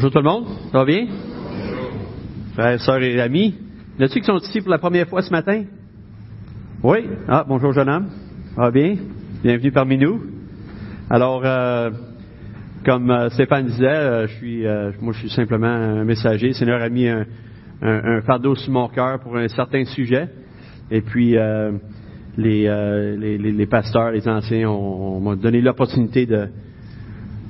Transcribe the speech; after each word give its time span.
Bonjour 0.00 0.12
tout 0.12 0.18
le 0.18 0.30
monde, 0.30 0.44
ça 0.70 0.78
va 0.78 0.84
bien? 0.84 1.08
Frères, 2.54 2.80
sœurs 2.80 3.02
et 3.02 3.20
amis, 3.20 3.56
y 3.98 4.04
en 4.04 4.06
qui 4.06 4.22
sont 4.22 4.38
ici 4.38 4.60
pour 4.60 4.70
la 4.70 4.78
première 4.78 5.08
fois 5.08 5.22
ce 5.22 5.30
matin? 5.32 5.64
Oui? 6.84 6.98
Ah, 7.26 7.44
bonjour 7.44 7.72
jeune 7.72 7.88
homme, 7.88 8.06
ça 8.54 8.60
va 8.60 8.70
bien? 8.70 8.94
Bienvenue 9.42 9.72
parmi 9.72 9.98
nous. 9.98 10.22
Alors, 11.10 11.42
euh, 11.44 11.90
comme 12.86 13.10
euh, 13.10 13.28
Stéphane 13.30 13.66
disait, 13.66 13.86
euh, 13.88 14.28
je 14.28 14.34
suis, 14.34 14.64
euh, 14.68 14.92
moi 15.00 15.12
je 15.14 15.18
suis 15.18 15.30
simplement 15.30 15.66
un 15.66 16.04
messager. 16.04 16.46
Le 16.46 16.52
Seigneur 16.52 16.80
a 16.80 16.88
mis 16.88 17.08
un, 17.08 17.24
fardeau 18.24 18.54
sur 18.54 18.72
mon 18.72 18.86
cœur 18.86 19.18
pour 19.18 19.36
un 19.36 19.48
certain 19.48 19.84
sujet. 19.84 20.28
Et 20.92 21.00
puis, 21.00 21.36
les, 22.36 23.38
les, 23.38 23.66
pasteurs, 23.66 24.12
les 24.12 24.28
anciens 24.28 24.70
ont- 24.70 25.16
on 25.16 25.20
m'ont 25.20 25.34
donné 25.34 25.60
l'opportunité 25.60 26.24
de, 26.24 26.46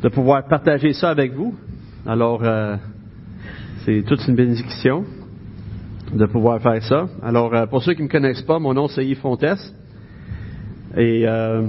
de 0.02 0.08
pouvoir 0.08 0.48
partager 0.48 0.94
ça 0.94 1.10
avec 1.10 1.34
vous. 1.34 1.54
Alors, 2.08 2.40
euh, 2.42 2.76
c'est 3.84 4.02
toute 4.06 4.26
une 4.26 4.34
bénédiction 4.34 5.04
de 6.10 6.24
pouvoir 6.24 6.58
faire 6.62 6.82
ça. 6.82 7.06
Alors, 7.22 7.54
euh, 7.54 7.66
pour 7.66 7.82
ceux 7.82 7.92
qui 7.92 8.00
ne 8.00 8.06
me 8.06 8.10
connaissent 8.10 8.40
pas, 8.40 8.58
mon 8.58 8.72
nom 8.72 8.88
c'est 8.88 9.04
Yves 9.04 9.18
Fontes. 9.18 9.44
Et 10.96 11.28
euh, 11.28 11.66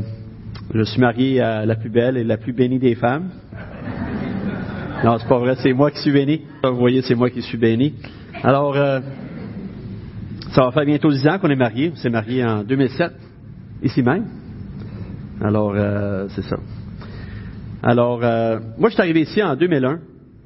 je 0.74 0.82
suis 0.84 1.02
marié 1.02 1.42
à 1.42 1.66
la 1.66 1.76
plus 1.76 1.90
belle 1.90 2.16
et 2.16 2.24
la 2.24 2.38
plus 2.38 2.54
bénie 2.54 2.80
des 2.80 2.96
femmes. 2.96 3.32
Non, 5.04 5.18
c'est 5.20 5.28
pas 5.28 5.40
vrai, 5.40 5.58
c'est 5.58 5.74
moi 5.74 5.92
qui 5.92 6.00
suis 6.00 6.14
béni. 6.14 6.44
Vous 6.64 6.78
voyez, 6.78 7.02
c'est 7.02 7.16
moi 7.16 7.30
qui 7.30 7.42
suis 7.42 7.58
béni. 7.58 7.96
Alors, 8.42 8.76
ça 8.76 9.02
va 10.64 10.72
faire 10.72 10.86
bientôt 10.86 11.12
10 11.12 11.28
ans 11.28 11.38
qu'on 11.40 11.50
est 11.50 11.58
mariés. 11.58 11.92
On 11.94 11.98
s'est 11.98 12.10
mariés 12.10 12.46
en 12.46 12.64
2007, 12.64 13.12
ici 13.84 14.02
même. 14.02 14.26
Alors, 15.42 15.76
c'est 16.30 16.44
ça. 16.44 16.56
Alors, 17.84 18.22
euh, 18.24 18.60
moi, 18.78 18.90
je 18.90 18.94
suis 18.94 19.02
arrivé 19.02 19.22
ici 19.22 19.44
en 19.44 19.58
2001. 19.58 20.00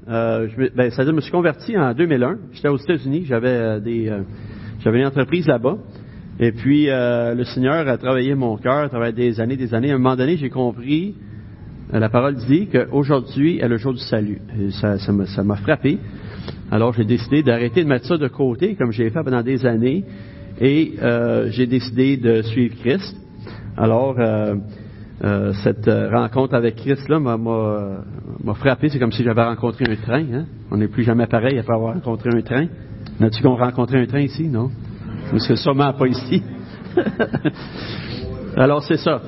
Euh, 0.10 0.50
je 0.50 0.70
ben, 0.76 0.90
c'est-à-dire, 0.90 1.12
je 1.12 1.16
me 1.16 1.22
suis 1.22 1.32
converti 1.32 1.78
en 1.78 1.94
2001. 1.94 2.38
J'étais 2.54 2.68
aux 2.68 2.78
États-Unis. 2.78 3.26
J'avais 3.26 3.48
euh, 3.48 3.80
des, 3.80 4.10
euh, 4.10 4.22
une 4.92 5.06
entreprise 5.06 5.48
là-bas. 5.48 5.78
Et 6.40 6.52
puis, 6.52 6.90
euh, 6.90 7.36
le 7.36 7.44
Seigneur 7.46 7.88
a 7.88 7.98
travaillé 7.98 8.36
mon 8.36 8.58
cœur, 8.58 8.80
a 8.80 8.90
travaillé 8.90 9.14
des 9.14 9.40
années, 9.40 9.56
des 9.56 9.74
années. 9.74 9.92
À 9.92 9.96
un 9.96 9.98
moment 9.98 10.16
donné, 10.16 10.36
j'ai 10.36 10.50
compris, 10.50 11.16
la 11.92 12.10
parole 12.10 12.36
dit 12.36 12.68
qu'aujourd'hui 12.68 13.60
est 13.60 13.68
le 13.68 13.78
jour 13.78 13.94
du 13.94 14.00
salut. 14.00 14.40
Ça, 14.82 14.98
ça 14.98 15.12
m'a, 15.12 15.26
ça 15.28 15.44
frappé. 15.56 16.00
Alors, 16.72 16.94
j'ai 16.94 17.06
décidé 17.06 17.44
d'arrêter 17.44 17.84
de 17.84 17.90
mettre 17.90 18.08
ça 18.08 18.18
de 18.18 18.28
côté, 18.28 18.76
comme 18.76 18.92
j'ai 18.92 19.10
fait 19.10 19.24
pendant 19.24 19.44
des 19.44 19.66
années, 19.66 20.04
et 20.60 20.94
j'ai 21.52 21.68
décidé 21.68 22.18
de 22.18 22.42
suivre 22.42 22.76
Christ. 22.82 23.16
Alors, 23.78 24.18
euh, 25.24 25.54
cette 25.64 25.88
euh, 25.88 26.10
rencontre 26.10 26.54
avec 26.54 26.76
Christ 26.76 27.08
là 27.08 27.18
m'a, 27.18 28.54
frappé. 28.56 28.90
C'est 28.90 29.00
comme 29.00 29.14
si 29.14 29.24
j'avais 29.24 29.44
rencontré 29.44 29.86
un 29.90 29.96
train. 29.96 30.26
Hein? 30.34 30.46
On 30.70 30.78
n'est 30.78 30.90
plus 30.90 31.04
jamais 31.04 31.28
pareil 31.28 31.58
après 31.58 31.74
avoir 31.74 31.94
rencontré 31.94 32.30
un 32.34 32.42
train. 32.42 32.68
N'as-tu 33.20 33.42
qu'on 33.42 33.56
rencontré 33.56 34.02
un 34.02 34.06
train 34.06 34.20
ici, 34.20 34.50
non? 34.50 34.70
C'est 35.38 35.56
sûrement 35.56 35.94
pas 35.94 36.08
ici? 36.08 36.44
Alors, 38.58 38.84
c'est 38.84 38.98
ça. 38.98 39.22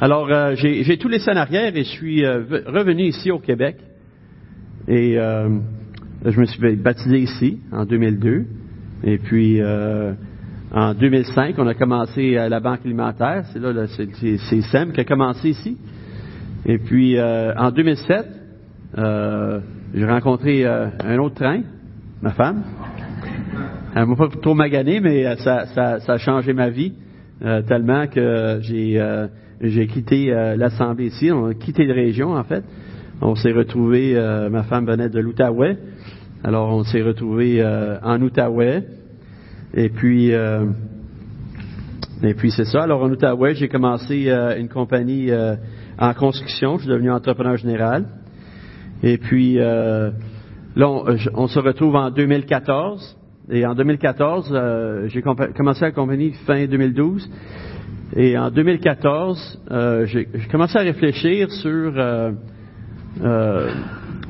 Alors, 0.00 0.28
euh, 0.30 0.54
j'ai, 0.54 0.98
tout 0.98 1.08
laissé 1.08 1.30
en 1.30 1.36
arrière 1.36 1.74
et 1.74 1.82
je 1.82 1.88
suis 1.88 2.22
ve- 2.22 2.64
revenu 2.66 3.04
ici 3.04 3.30
au 3.30 3.38
Québec. 3.38 3.76
Et 4.86 5.14
je 5.14 6.40
me 6.40 6.44
suis 6.44 6.76
baptisé 6.76 7.18
ici 7.20 7.58
en 7.72 7.84
2002. 7.84 8.44
Et 9.04 9.18
puis, 9.18 9.60
en 10.72 10.94
2005, 10.94 11.54
on 11.58 11.66
a 11.66 11.74
commencé 11.74 12.36
à 12.36 12.48
la 12.48 12.60
Banque 12.60 12.80
alimentaire. 12.84 13.44
C'est 13.52 13.58
là, 13.58 13.72
c'est, 13.86 14.60
SEM 14.60 14.92
qui 14.92 15.00
a 15.00 15.04
commencé 15.04 15.50
ici. 15.50 15.78
Et 16.66 16.78
puis, 16.78 17.16
euh, 17.16 17.54
en 17.56 17.70
2007, 17.70 18.26
euh, 18.98 19.60
j'ai 19.94 20.06
rencontré 20.06 20.66
euh, 20.66 20.88
un 21.02 21.18
autre 21.18 21.36
train, 21.36 21.62
ma 22.20 22.30
femme. 22.30 22.62
Elle 23.94 24.06
m'a 24.06 24.16
pas 24.16 24.28
trop 24.42 24.54
magané, 24.54 25.00
mais 25.00 25.26
euh, 25.26 25.36
ça, 25.36 25.98
a 26.06 26.18
changé 26.18 26.52
ma 26.52 26.68
vie 26.68 26.92
euh, 27.42 27.62
tellement 27.62 28.06
que 28.06 28.58
j'ai 28.60 29.00
euh, 29.00 29.28
j'ai 29.60 29.86
quitté 29.88 30.32
euh, 30.32 30.56
l'Assemblée 30.56 31.06
ici. 31.06 31.30
On 31.32 31.46
a 31.46 31.54
quitté 31.54 31.84
la 31.86 31.94
région, 31.94 32.34
en 32.34 32.44
fait. 32.44 32.64
On 33.20 33.34
s'est 33.34 33.52
retrouvé, 33.52 34.16
euh, 34.16 34.48
ma 34.50 34.62
femme 34.62 34.86
venait 34.86 35.08
de 35.08 35.18
l'Outaouais. 35.18 35.76
Alors, 36.44 36.72
on 36.72 36.84
s'est 36.84 37.02
retrouvé 37.02 37.60
euh, 37.60 37.98
en 38.02 38.20
Outaouais. 38.22 38.84
Et 39.74 39.90
puis, 39.90 40.32
euh, 40.32 40.64
et 42.22 42.34
puis 42.34 42.50
c'est 42.50 42.64
ça. 42.64 42.82
Alors, 42.82 43.02
en 43.02 43.10
Outaouais, 43.10 43.54
j'ai 43.54 43.68
commencé 43.68 44.28
euh, 44.28 44.58
une 44.58 44.68
compagnie 44.68 45.30
euh, 45.30 45.56
en 45.98 46.14
construction. 46.14 46.76
Je 46.76 46.82
suis 46.82 46.90
devenu 46.90 47.10
entrepreneur 47.10 47.56
général. 47.56 48.06
Et 49.02 49.18
puis, 49.18 49.54
là, 49.54 50.12
on, 50.78 51.46
se 51.46 51.58
retrouve 51.60 51.94
en 51.94 52.10
2014. 52.10 53.16
Et 53.50 53.64
en 53.64 53.74
2014, 53.74 54.50
euh, 54.52 55.08
j'ai 55.08 55.22
commencé 55.22 55.82
la 55.82 55.92
compagnie 55.92 56.32
fin 56.46 56.66
2012. 56.66 57.30
Et 58.16 58.36
en 58.36 58.50
2014, 58.50 59.60
euh, 59.70 60.06
j'ai 60.06 60.26
commencé 60.50 60.76
à 60.78 60.82
réfléchir 60.82 61.50
sur 61.52 61.92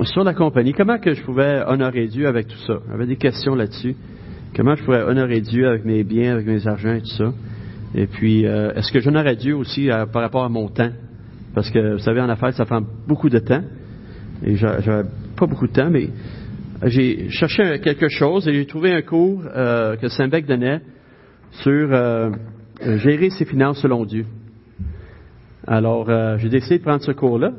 sur 0.05 0.22
la 0.25 0.34
compagnie. 0.34 0.75
Comment 0.75 0.99
que 0.99 1.15
je 1.15 1.22
pouvais 1.22 1.62
honorer 1.66 2.06
Dieu 2.09 2.28
avec 2.28 2.49
tout 2.49 2.59
ça? 2.66 2.75
J'avais 2.91 3.06
des 3.06 3.16
questions 3.16 3.55
là-dessus. 3.55 3.97
Comment 4.57 4.75
je 4.75 4.83
pourrais 4.85 5.03
honorer 5.03 5.41
Dieu 5.41 5.69
avec 5.69 5.85
mes 5.85 6.03
biens, 6.05 6.33
avec 6.33 6.47
mes 6.47 6.67
argents 6.67 6.95
et 6.95 7.01
tout 7.01 7.17
ça? 7.17 7.33
Et 7.95 8.07
puis, 8.07 8.47
euh, 8.47 8.73
est-ce 8.75 8.91
que 8.93 9.01
j'honorais 9.01 9.37
Dieu 9.37 9.55
aussi 9.55 9.91
euh, 9.91 10.07
par 10.07 10.23
rapport 10.23 10.45
à 10.45 10.49
mon 10.49 10.69
temps? 10.69 10.91
Parce 11.55 11.71
que 11.71 11.93
vous 11.95 11.99
savez, 12.01 12.21
en 12.21 12.29
affaires, 12.29 12.53
ça 12.55 12.65
prend 12.65 12.83
beaucoup 13.07 13.29
de 13.29 13.39
temps. 13.39 13.63
Et 14.45 14.57
j'a- 14.57 14.81
j'avais 14.81 15.09
pas 15.37 15.47
beaucoup 15.47 15.67
de 15.67 15.73
temps, 15.73 15.91
mais 15.91 16.09
j'ai 16.85 17.29
cherché 17.31 17.81
quelque 17.81 18.09
chose 18.09 18.47
et 18.49 18.55
j'ai 18.55 18.67
trouvé 18.67 18.93
un 18.93 19.03
cours 19.03 19.43
euh, 19.55 19.97
que 19.97 20.09
Saint-Bec 20.09 20.47
donnait 20.47 20.81
sur 21.63 21.89
gérer 22.99 23.31
ses 23.31 23.45
finances 23.45 23.81
selon 23.81 24.05
Dieu. 24.05 24.25
Alors, 25.67 26.09
j'ai 26.39 26.49
décidé 26.49 26.79
de 26.79 26.83
prendre 26.85 27.03
ce 27.03 27.13
cours-là. 27.13 27.53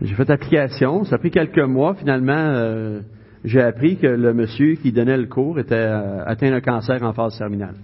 J'ai 0.00 0.14
fait 0.14 0.28
application. 0.30 1.04
Ça 1.04 1.14
a 1.16 1.18
pris 1.18 1.30
quelques 1.30 1.58
mois. 1.60 1.94
Finalement, 1.94 3.00
j'ai 3.44 3.60
appris 3.60 3.96
que 3.96 4.06
le 4.06 4.32
monsieur 4.32 4.74
qui 4.76 4.92
donnait 4.92 5.16
le 5.16 5.26
cours 5.26 5.58
était 5.58 5.74
euh, 5.74 6.24
atteint 6.24 6.50
d'un 6.50 6.60
cancer 6.60 7.02
en 7.02 7.12
phase 7.12 7.36
terminale. 7.36 7.74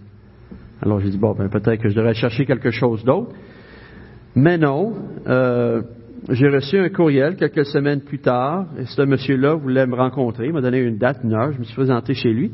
Alors, 0.80 1.00
j'ai 1.00 1.10
dit, 1.10 1.18
bon, 1.18 1.34
ben, 1.34 1.48
peut-être 1.48 1.82
que 1.82 1.88
je 1.88 1.96
devrais 1.96 2.14
chercher 2.14 2.46
quelque 2.46 2.70
chose 2.70 3.04
d'autre. 3.04 3.32
Mais 4.36 4.56
non, 4.56 4.94
euh, 5.26 5.82
j'ai 6.30 6.48
reçu 6.48 6.78
un 6.78 6.88
courriel 6.90 7.34
quelques 7.34 7.66
semaines 7.66 8.02
plus 8.02 8.20
tard, 8.20 8.66
et 8.78 8.84
ce 8.84 9.02
monsieur-là 9.02 9.54
voulait 9.54 9.86
me 9.86 9.96
rencontrer, 9.96 10.46
il 10.46 10.52
m'a 10.52 10.60
donné 10.60 10.78
une 10.78 10.98
date, 10.98 11.18
une 11.24 11.34
heure, 11.34 11.50
je 11.52 11.58
me 11.58 11.64
suis 11.64 11.74
présenté 11.74 12.14
chez 12.14 12.32
lui. 12.32 12.52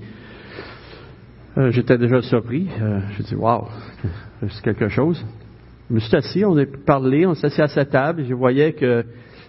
Euh, 1.59 1.71
J'étais 1.71 1.99
déjà 1.99 2.23
surpris, 2.23 2.69
j'ai 3.17 3.25
dit, 3.25 3.35
waouh, 3.35 3.67
c'est 4.49 4.63
quelque 4.63 4.89
chose. 4.89 5.23
Je 5.91 5.95
me 5.95 6.01
suis 6.01 6.17
assis, 6.17 6.45
on 6.45 6.57
a 6.57 6.65
parlé, 6.87 7.27
on 7.27 7.35
s'est 7.35 7.49
assis 7.49 7.61
à 7.61 7.69
sa 7.69 7.85
table, 7.85 8.23
et 8.23 8.25
je 8.25 8.35
voyais 8.35 8.73
que 8.73 9.05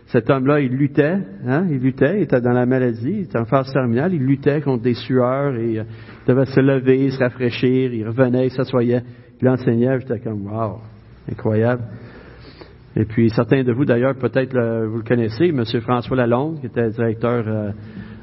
cet 0.07 0.29
homme-là, 0.29 0.59
il 0.59 0.71
luttait, 0.71 1.17
hein, 1.47 1.65
il 1.69 1.79
luttait, 1.79 2.17
il 2.17 2.23
était 2.23 2.39
dans 2.41 2.51
la 2.53 2.65
maladie, 2.65 3.11
il 3.11 3.21
était 3.23 3.39
en 3.39 3.45
phase 3.45 3.71
terminale, 3.73 4.13
il 4.13 4.21
luttait 4.23 4.61
contre 4.61 4.83
des 4.83 4.93
sueurs, 4.93 5.55
et 5.55 5.79
euh, 5.79 5.83
il 6.23 6.27
devait 6.33 6.45
se 6.45 6.59
lever, 6.59 7.09
se 7.09 7.19
rafraîchir, 7.19 7.93
il 7.93 8.07
revenait, 8.07 8.47
il 8.47 8.51
s'assoyait, 8.51 9.01
il 9.41 9.49
enseignait, 9.49 9.99
j'étais 9.99 10.19
comme, 10.19 10.45
waouh, 10.45 10.77
incroyable. 11.31 11.83
Et 12.95 13.05
puis 13.05 13.29
certains 13.31 13.63
de 13.63 13.73
vous 13.73 13.83
d'ailleurs, 13.83 14.15
peut-être 14.15 14.53
vous 14.87 14.97
le 14.97 15.03
connaissez, 15.03 15.47
M. 15.49 15.63
François 15.81 16.15
Lalonde, 16.15 16.59
qui 16.61 16.67
était 16.67 16.89
directeur 16.91 17.43
euh, 17.47 17.71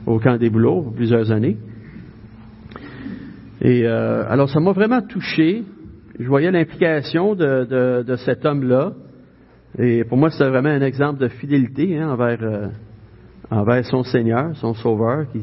au 0.06 0.18
camp 0.18 0.38
des 0.38 0.48
boulots 0.48 0.82
pour 0.82 0.94
plusieurs 0.94 1.30
années. 1.30 1.58
Et 3.60 3.86
euh, 3.86 4.24
alors 4.28 4.48
ça 4.48 4.60
m'a 4.60 4.72
vraiment 4.72 5.02
touché. 5.02 5.62
Je 6.18 6.26
voyais 6.26 6.50
l'implication 6.50 7.34
de, 7.34 7.64
de- 7.64 8.02
de 8.02 8.16
cet 8.16 8.44
homme-là. 8.46 8.92
Et 9.78 10.04
pour 10.04 10.18
moi, 10.18 10.30
c'était 10.30 10.48
vraiment 10.48 10.68
un 10.68 10.82
exemple 10.82 11.20
de 11.20 11.28
fidélité 11.28 11.98
hein, 11.98 12.10
envers, 12.10 12.42
euh, 12.42 12.68
envers 13.50 13.84
son 13.86 14.02
Seigneur, 14.02 14.54
son 14.56 14.74
Sauveur. 14.74 15.26
Qui, 15.32 15.40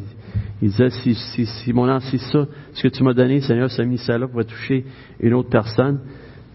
il 0.61 0.69
disait, 0.69 0.89
si, 0.89 1.15
si, 1.15 1.45
si 1.45 1.73
mon 1.73 1.99
si 1.99 2.19
ça, 2.19 2.45
ce 2.73 2.83
que 2.83 2.89
tu 2.89 3.03
m'as 3.03 3.13
donné, 3.13 3.41
Seigneur, 3.41 3.71
ça 3.71 3.81
a 3.81 3.85
mis 3.85 3.97
ça 3.97 4.17
là 4.17 4.27
pour 4.27 4.45
toucher 4.45 4.85
une 5.19 5.33
autre 5.33 5.49
personne. 5.49 5.99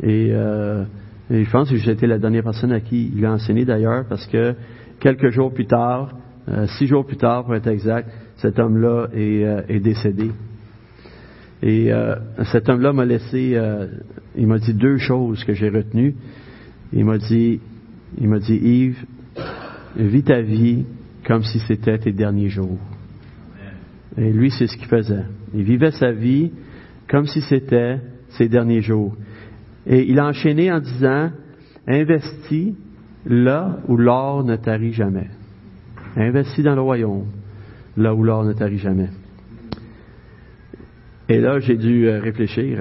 Et, 0.03 0.31
euh, 0.33 0.85
et 1.31 1.43
je 1.43 1.51
pense 1.51 1.71
que 1.71 1.77
j'ai 1.77 1.93
été 1.93 2.07
la 2.07 2.19
dernière 2.19 2.45
personne 2.45 2.71
à 2.71 2.81
qui 2.81 3.11
il 3.17 3.25
a 3.25 3.33
enseigné 3.33 3.65
d'ailleurs, 3.65 4.05
parce 4.09 4.27
que 4.27 4.55
quelques 5.01 5.31
jours 5.31 5.53
plus 5.53 5.67
tard, 5.67 6.13
euh, 6.49 6.67
six 6.79 6.87
jours 6.87 7.07
plus 7.07 7.17
tard 7.17 7.45
pour 7.45 7.55
être 7.57 7.67
exact, 7.67 8.09
cet 8.37 8.59
homme-là 8.59 9.09
est, 9.15 9.45
euh, 9.45 9.63
est 9.69 9.81
décédé. 9.81 10.31
Et 11.63 11.91
cet 12.53 12.69
homme-là 12.69 12.93
m'a 12.93 13.07
laissé, 13.07 13.59
il 14.37 14.47
m'a 14.47 14.59
dit 14.59 14.75
deux 14.75 14.99
choses 14.99 15.43
que 15.45 15.55
j'ai 15.55 15.71
retenues. 15.71 16.15
Il 16.93 17.07
m'a 17.07 17.17
dit, 17.17 17.59
il 18.19 18.29
m'a 18.29 18.39
dit, 18.39 18.57
Yves, 18.57 19.05
vis 19.97 20.23
ta 20.23 20.41
vie 20.41 20.85
comme 21.27 21.43
si 21.43 21.59
c'était 21.61 21.99
tes 21.99 22.13
derniers 22.13 22.49
jours. 22.49 22.79
Et 24.17 24.33
lui, 24.33 24.51
c'est 24.51 24.67
ce 24.67 24.77
qu'il 24.77 24.87
faisait. 24.87 25.25
Il 25.55 25.63
vivait 25.63 25.91
sa 25.91 26.13
vie 26.13 26.53
comme 27.09 27.27
si 27.27 27.41
c'était 27.43 27.99
ses 28.31 28.49
derniers 28.49 28.83
jours. 28.83 29.17
Et 29.87 30.09
il 30.09 30.19
a 30.19 30.27
enchaîné 30.27 30.71
en 30.73 30.81
disant, 30.81 31.31
investis 31.87 32.75
là 33.27 33.79
où 33.89 33.97
l'or 33.97 34.45
ne 34.45 34.57
tarit 34.57 34.93
jamais. 34.93 35.29
Investis 36.17 36.65
dans 36.65 36.75
le 36.75 36.81
royaume, 36.81 37.27
là 37.97 38.15
où 38.15 38.23
l'or 38.23 38.45
ne 38.45 38.53
tarit 38.53 38.79
jamais. 38.79 39.11
Et 41.29 41.41
là, 41.41 41.59
j'ai 41.59 41.77
dû 41.77 42.07
euh, 42.07 42.21
réfléchir 42.21 42.79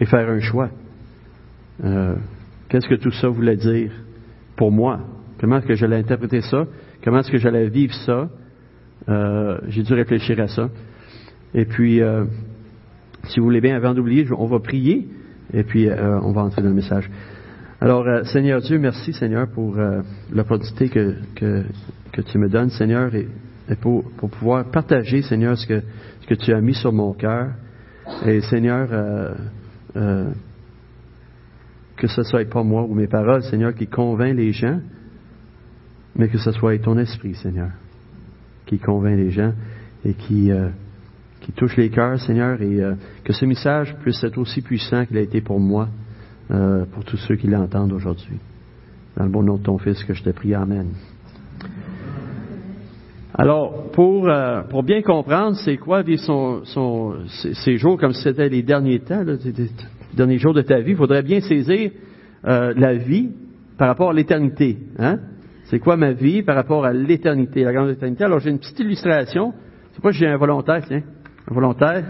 et 0.00 0.06
faire 0.06 0.28
un 0.30 0.40
choix. 0.40 0.70
Euh, 1.82 2.14
qu'est-ce 2.68 2.88
que 2.88 2.94
tout 2.94 3.10
ça 3.10 3.28
voulait 3.28 3.56
dire? 3.56 3.92
Pour 4.56 4.72
moi? 4.72 5.00
Comment 5.40 5.58
est-ce 5.58 5.66
que 5.66 5.74
j'allais 5.74 5.96
interpréter 5.96 6.40
ça? 6.40 6.64
Comment 7.02 7.20
est-ce 7.20 7.30
que 7.30 7.38
j'allais 7.38 7.68
vivre 7.68 7.94
ça? 7.94 8.28
Euh, 9.08 9.58
j'ai 9.68 9.82
dû 9.82 9.92
réfléchir 9.94 10.40
à 10.40 10.48
ça. 10.48 10.70
Et 11.54 11.66
puis, 11.66 12.00
si 13.24 13.38
vous 13.38 13.44
voulez 13.44 13.60
bien, 13.60 13.76
avant 13.76 13.94
d'oublier, 13.94 14.26
on 14.36 14.46
va 14.46 14.58
prier 14.58 15.08
et 15.52 15.62
puis 15.62 15.88
on 15.88 16.32
va 16.32 16.42
entrer 16.42 16.62
dans 16.62 16.68
le 16.68 16.74
message. 16.74 17.08
Alors, 17.80 18.04
Seigneur 18.26 18.60
Dieu, 18.60 18.78
merci 18.78 19.12
Seigneur 19.12 19.46
pour 19.48 19.76
l'opportunité 20.32 20.88
que, 20.88 21.14
que, 21.36 22.20
tu 22.22 22.38
me 22.38 22.48
donnes, 22.48 22.70
Seigneur, 22.70 23.14
et, 23.14 23.28
pour, 23.80 24.02
pour, 24.16 24.30
pouvoir 24.30 24.64
partager, 24.72 25.22
Seigneur, 25.22 25.56
ce 25.56 25.66
que, 25.66 25.80
ce 26.22 26.26
que 26.26 26.34
tu 26.34 26.52
as 26.52 26.60
mis 26.60 26.74
sur 26.74 26.92
mon 26.92 27.12
cœur. 27.12 27.50
Et 28.26 28.40
Seigneur, 28.42 28.88
euh, 28.92 29.34
euh, 29.96 30.30
que 32.06 32.12
ce 32.12 32.22
soit 32.22 32.48
pas 32.48 32.62
moi 32.62 32.82
ou 32.82 32.94
mes 32.94 33.06
paroles, 33.06 33.42
Seigneur, 33.44 33.74
qui 33.74 33.86
convainc 33.86 34.36
les 34.36 34.52
gens, 34.52 34.78
mais 36.16 36.28
que 36.28 36.36
ce 36.36 36.52
soit 36.52 36.78
ton 36.78 36.98
esprit, 36.98 37.34
Seigneur, 37.34 37.70
qui 38.66 38.78
convainc 38.78 39.16
les 39.16 39.30
gens 39.30 39.52
et 40.04 40.12
qui, 40.12 40.50
euh, 40.50 40.68
qui 41.40 41.52
touche 41.52 41.76
les 41.76 41.88
cœurs, 41.88 42.20
Seigneur, 42.20 42.60
et 42.60 42.80
que 43.24 43.32
ce 43.32 43.46
message 43.46 43.96
puisse 44.02 44.22
être 44.22 44.36
aussi 44.36 44.60
puissant 44.60 45.06
qu'il 45.06 45.16
a 45.16 45.22
été 45.22 45.40
pour 45.40 45.60
moi, 45.60 45.88
pour 46.48 47.04
tous 47.04 47.16
ceux 47.16 47.36
qui 47.36 47.46
l'entendent 47.46 47.92
aujourd'hui. 47.92 48.38
Dans 49.16 49.24
le 49.24 49.30
bon 49.30 49.42
nom 49.42 49.56
de 49.56 49.62
ton 49.62 49.78
Fils 49.78 50.04
que 50.04 50.12
je 50.12 50.22
te 50.22 50.30
prie, 50.30 50.54
Amen. 50.54 50.88
Alors, 53.36 53.90
pour, 53.90 54.28
euh, 54.28 54.62
pour 54.62 54.84
bien 54.84 55.02
comprendre 55.02 55.56
c'est 55.56 55.76
quoi 55.76 56.02
vivre 56.02 56.22
son, 56.22 57.14
ces, 57.64 57.78
jours 57.78 57.98
comme 57.98 58.12
si 58.12 58.22
c'était 58.22 58.48
les 58.48 58.62
derniers 58.62 59.00
temps, 59.00 59.24
les, 59.24 59.36
derniers 60.14 60.38
jours 60.38 60.54
de 60.54 60.62
ta 60.62 60.80
vie, 60.80 60.92
il 60.92 60.96
faudrait 60.96 61.22
bien 61.22 61.40
saisir 61.40 61.90
euh, 62.46 62.72
la 62.76 62.94
vie 62.94 63.30
par 63.78 63.88
rapport 63.88 64.10
à 64.10 64.12
l'éternité. 64.12 64.78
Hein? 64.98 65.18
C'est 65.64 65.78
quoi 65.78 65.96
ma 65.96 66.12
vie 66.12 66.42
par 66.42 66.56
rapport 66.56 66.84
à 66.84 66.92
l'éternité, 66.92 67.64
la 67.64 67.72
grande 67.72 67.90
éternité? 67.90 68.24
Alors, 68.24 68.38
j'ai 68.38 68.50
une 68.50 68.58
petite 68.58 68.78
illustration. 68.80 69.52
C'est 69.92 70.02
pas 70.02 70.10
j'ai 70.10 70.26
un 70.26 70.36
volontaire, 70.36 70.82
tiens. 70.86 71.02
Un 71.50 71.54
volontaire? 71.54 72.04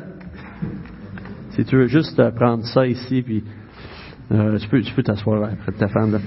Si 1.50 1.64
tu 1.64 1.76
veux 1.76 1.86
juste 1.86 2.18
euh, 2.18 2.30
prendre 2.30 2.64
ça 2.66 2.86
ici, 2.86 3.22
puis 3.22 3.44
tu 4.30 4.68
peux, 4.68 4.80
tu 4.80 4.94
peux 4.94 5.02
t'asseoir 5.02 5.50
près 5.56 5.72
de 5.72 5.76
ta 5.76 5.88
femme. 5.88 6.12
Là. 6.12 6.18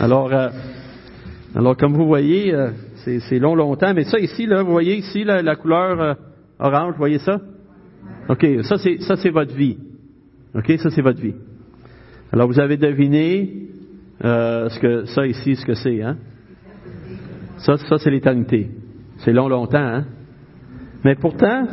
Alors, 0.00 0.32
alors, 1.54 1.76
comme 1.76 1.94
vous 1.94 2.06
voyez, 2.06 2.52
c'est 3.04 3.38
long, 3.38 3.54
longtemps. 3.54 3.92
Mais 3.94 4.04
ça 4.04 4.18
ici, 4.18 4.46
là, 4.46 4.62
vous 4.62 4.72
voyez 4.72 4.96
ici 4.96 5.24
la, 5.24 5.56
couleur 5.56 6.00
euh, 6.00 6.14
orange, 6.58 6.92
vous 6.92 6.98
voyez 6.98 7.18
ça? 7.18 7.40
OK, 8.28 8.46
ça 8.62 8.78
c'est 8.78 9.00
ça 9.00 9.16
c'est 9.16 9.30
votre 9.30 9.54
vie. 9.54 9.78
OK, 10.54 10.72
ça 10.78 10.90
c'est 10.90 11.02
votre 11.02 11.20
vie. 11.20 11.34
Alors 12.32 12.48
vous 12.48 12.60
avez 12.60 12.76
deviné 12.76 13.68
euh, 14.24 14.68
ce 14.68 14.78
que 14.78 15.04
ça 15.06 15.26
ici, 15.26 15.56
ce 15.56 15.66
que 15.66 15.74
c'est, 15.74 16.02
hein? 16.02 16.16
Ça, 17.58 17.76
ça 17.76 17.98
c'est 17.98 18.10
l'éternité. 18.10 18.70
C'est 19.18 19.32
long, 19.32 19.48
longtemps, 19.48 19.78
hein? 19.78 20.04
Mais 21.04 21.14
pourtant, 21.14 21.66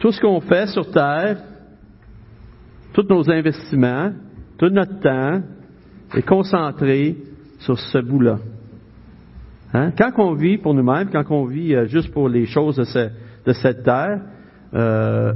tout 0.00 0.12
ce 0.12 0.20
qu'on 0.20 0.40
fait 0.40 0.66
sur 0.68 0.90
Terre, 0.90 1.38
tous 2.92 3.06
nos 3.08 3.30
investissements, 3.30 4.12
tout 4.56 4.70
notre 4.70 5.00
temps 5.00 5.42
est 6.14 6.22
concentré 6.22 7.16
sur 7.58 7.78
ce 7.78 7.98
bout-là. 7.98 8.38
Hein? 9.74 9.92
Quand 9.96 10.12
on 10.18 10.34
vit 10.34 10.58
pour 10.58 10.74
nous-mêmes, 10.74 11.10
quand 11.10 11.24
on 11.30 11.44
vit 11.44 11.74
euh, 11.74 11.86
juste 11.86 12.12
pour 12.12 12.28
les 12.28 12.46
choses 12.46 12.76
de, 12.76 13.52
cette 13.52 13.82
terre, 13.82 14.20
euh, 14.74 15.32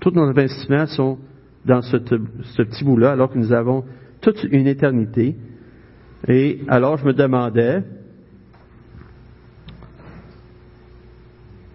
tous 0.00 0.10
nos 0.10 0.22
investissements 0.22 0.86
sont 0.86 1.18
dans 1.64 1.82
ce, 1.82 1.96
petit 1.96 2.84
bout-là, 2.84 3.12
alors 3.12 3.30
que 3.30 3.38
nous 3.38 3.52
avons 3.52 3.84
toute 4.20 4.44
une 4.44 4.66
éternité. 4.66 5.36
Et 6.28 6.60
alors 6.68 6.96
je 6.96 7.04
me 7.04 7.12
demandais, 7.12 7.82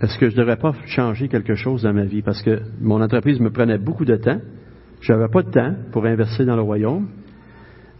est-ce 0.02 0.18
que 0.18 0.30
je 0.30 0.36
ne 0.36 0.40
devrais 0.40 0.58
pas 0.58 0.74
changer 0.86 1.28
quelque 1.28 1.56
chose 1.56 1.84
dans 1.84 1.94
ma 1.94 2.06
vie? 2.06 2.22
Parce 2.22 2.42
que 2.42 2.62
mon 2.80 3.02
entreprise 3.02 3.40
me 3.40 3.52
prenait 3.52 3.78
beaucoup 3.78 4.06
de 4.06 4.16
temps. 4.16 4.40
Je 5.02 5.14
n'avais 5.14 5.28
pas 5.28 5.44
de 5.44 5.52
temps 5.52 5.76
pour 5.92 6.06
investir 6.06 6.46
dans 6.46 6.56
le 6.56 6.62
royaume. 6.62 7.08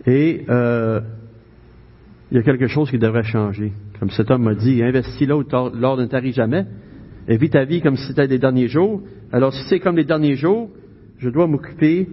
Et 0.06 0.46
euh, 0.50 1.02
il 2.32 2.38
y 2.38 2.40
a 2.40 2.44
quelque 2.44 2.68
chose 2.68 2.90
qui 2.90 2.98
devrait 2.98 3.24
changer. 3.24 3.74
Comme 4.00 4.10
cet 4.10 4.32
homme 4.32 4.44
m'a 4.44 4.56
dit, 4.56 4.82
investis 4.82 5.28
là 5.28 5.38
où 5.38 5.44
l'or 5.76 5.98
ne 5.98 6.06
t'arrive 6.06 6.34
jamais, 6.34 6.66
et 7.28 7.38
vis 7.38 7.50
ta 7.50 7.64
vie 7.66 7.82
comme 7.82 7.98
si 7.98 8.08
c'était 8.08 8.28
les 8.28 8.40
derniers 8.40 8.68
jours. 8.68 9.02
Alors 9.32 9.54
si 9.54 9.64
c'est 9.70 9.80
comme 9.80 9.98
les 9.98 10.06
derniers 10.06 10.36
jours, 10.36 10.70
je 11.20 11.30
dois 11.30 11.48
m'occuper 11.48 12.08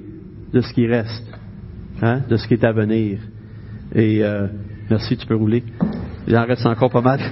de 0.52 0.60
ce 0.60 0.72
qui 0.72 0.86
reste, 0.86 1.24
hein, 2.02 2.22
de 2.28 2.36
ce 2.36 2.46
qui 2.46 2.54
est 2.54 2.64
à 2.64 2.72
venir. 2.72 3.18
Et 3.94 4.22
euh, 4.22 4.46
merci, 4.90 5.16
tu 5.16 5.26
peux 5.26 5.36
rouler. 5.36 5.62
Il 6.26 6.36
en 6.36 6.44
reste 6.44 6.66
encore 6.66 6.90
pas 6.90 7.00
mal. 7.00 7.20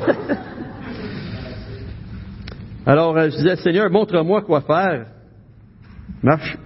Alors 2.87 3.17
euh, 3.17 3.31
je 3.31 3.37
disais, 3.37 3.57
Seigneur, 3.57 3.91
montre-moi 3.91 4.43
quoi 4.43 4.61
faire. 4.63 5.07
Marche. 6.23 6.57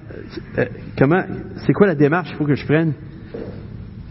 Euh, 0.59 0.67
comment 0.97 1.23
C'est 1.67 1.73
quoi 1.73 1.87
la 1.87 1.95
démarche 1.95 2.29
qu'il 2.29 2.37
faut 2.37 2.45
que 2.45 2.55
je 2.55 2.67
prenne? 2.67 2.93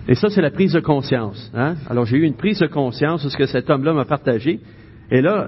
Et 0.08 0.16
ça, 0.16 0.30
c'est 0.30 0.42
la 0.42 0.50
prise 0.50 0.74
de 0.74 0.80
conscience. 0.80 1.52
Hein? 1.54 1.76
Alors, 1.88 2.06
j'ai 2.06 2.18
eu 2.18 2.24
une 2.24 2.36
prise 2.36 2.60
de 2.60 2.68
conscience 2.68 3.24
de 3.24 3.30
ce 3.30 3.38
que 3.38 3.46
cet 3.46 3.70
homme-là 3.70 3.94
m'a 3.94 4.06
partagé. 4.06 4.60
Et 5.12 5.22
là, 5.22 5.48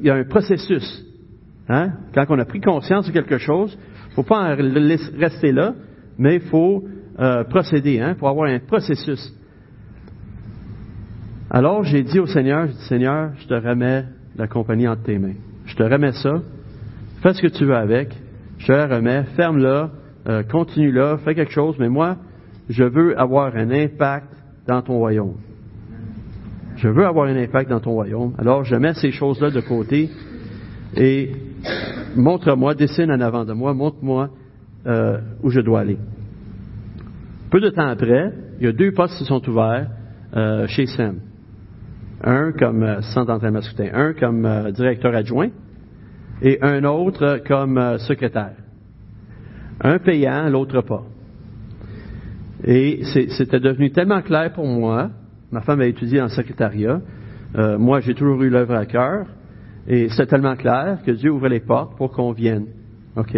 il 0.00 0.06
y 0.06 0.10
a 0.10 0.14
un 0.14 0.24
processus. 0.24 1.04
Hein? 1.68 1.92
Quand 2.14 2.24
on 2.28 2.38
a 2.38 2.44
pris 2.44 2.60
conscience 2.60 3.06
de 3.06 3.12
quelque 3.12 3.38
chose, 3.38 3.76
il 3.78 4.10
ne 4.10 4.14
faut 4.14 4.22
pas 4.22 4.54
rester 4.54 5.52
là, 5.52 5.74
mais 6.18 6.36
il 6.36 6.42
faut 6.42 6.84
euh, 7.18 7.44
procéder. 7.44 8.00
Hein? 8.00 8.16
Avoir 8.20 8.50
un 8.50 8.58
processus. 8.58 9.32
Alors, 11.50 11.84
j'ai 11.84 12.02
dit 12.02 12.18
au 12.18 12.26
Seigneur, 12.26 12.66
je 12.66 12.72
dis, 12.72 12.84
Seigneur, 12.84 13.32
je 13.38 13.46
te 13.46 13.54
remets 13.54 14.04
la 14.36 14.46
compagnie 14.46 14.88
entre 14.88 15.02
tes 15.02 15.18
mains. 15.18 15.34
Je 15.66 15.76
te 15.76 15.82
remets 15.82 16.12
ça. 16.12 16.42
Fais 17.22 17.34
ce 17.34 17.42
que 17.42 17.48
tu 17.48 17.64
veux 17.64 17.76
avec. 17.76 18.08
Je 18.58 18.66
te 18.66 18.72
la 18.72 18.86
remets. 18.86 19.24
Ferme-la. 19.36 19.90
Euh, 20.28 20.42
continue-la. 20.44 21.18
Fais 21.18 21.34
quelque 21.34 21.52
chose. 21.52 21.76
Mais 21.78 21.88
moi, 21.88 22.16
je 22.68 22.84
veux 22.84 23.18
avoir 23.18 23.54
un 23.56 23.70
impact 23.70 24.28
dans 24.66 24.82
ton 24.82 24.98
royaume. 24.98 25.36
Je 26.82 26.88
veux 26.88 27.06
avoir 27.06 27.26
un 27.26 27.36
impact 27.36 27.70
dans 27.70 27.78
ton 27.78 27.92
royaume. 27.92 28.34
Alors, 28.38 28.64
je 28.64 28.74
mets 28.74 28.92
ces 28.94 29.12
choses-là 29.12 29.50
de 29.50 29.60
côté 29.60 30.10
et 30.96 31.30
montre-moi, 32.16 32.74
dessine 32.74 33.12
en 33.12 33.20
avant 33.20 33.44
de 33.44 33.52
moi, 33.52 33.72
montre-moi 33.72 34.30
euh, 34.86 35.20
où 35.44 35.50
je 35.50 35.60
dois 35.60 35.80
aller. 35.82 35.96
Peu 37.52 37.60
de 37.60 37.68
temps 37.68 37.86
après, 37.86 38.32
il 38.58 38.64
y 38.64 38.68
a 38.68 38.72
deux 38.72 38.90
postes 38.90 39.16
qui 39.16 39.24
sont 39.24 39.48
ouverts 39.48 39.90
euh, 40.36 40.66
chez 40.66 40.86
SEM. 40.86 41.20
Un 42.20 42.50
comme 42.50 42.82
euh, 42.82 43.00
centre 43.00 43.28
d'entraînement 43.28 43.60
masculin, 43.60 43.90
un 43.94 44.12
comme 44.14 44.44
euh, 44.44 44.72
directeur 44.72 45.14
adjoint 45.14 45.50
et 46.42 46.58
un 46.62 46.82
autre 46.82 47.42
comme 47.46 47.96
secrétaire. 47.98 48.56
Un 49.80 50.00
payant, 50.00 50.48
l'autre 50.48 50.80
pas. 50.80 51.04
Et 52.64 53.04
c'était 53.04 53.60
devenu 53.60 53.92
tellement 53.92 54.22
clair 54.22 54.52
pour 54.52 54.66
moi. 54.66 55.10
Ma 55.52 55.60
femme 55.60 55.80
a 55.82 55.86
étudié 55.86 56.20
en 56.20 56.28
secrétariat. 56.28 57.00
Euh, 57.56 57.78
moi, 57.78 58.00
j'ai 58.00 58.14
toujours 58.14 58.42
eu 58.42 58.48
l'œuvre 58.48 58.74
à 58.74 58.86
cœur. 58.86 59.26
Et 59.86 60.08
c'était 60.08 60.26
tellement 60.26 60.56
clair 60.56 60.98
que 61.04 61.10
Dieu 61.10 61.30
ouvrait 61.30 61.50
les 61.50 61.60
portes 61.60 61.96
pour 61.96 62.10
qu'on 62.12 62.32
vienne. 62.32 62.66
OK? 63.16 63.34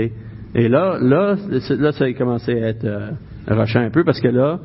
Et 0.54 0.68
là, 0.68 0.98
là, 1.00 1.34
là, 1.70 1.92
ça 1.92 2.04
a 2.04 2.12
commencé 2.12 2.52
à 2.52 2.68
être 2.68 2.84
euh, 2.84 3.10
un 3.48 3.90
peu 3.90 4.04
parce 4.04 4.20
que 4.20 4.28
là, 4.28 4.60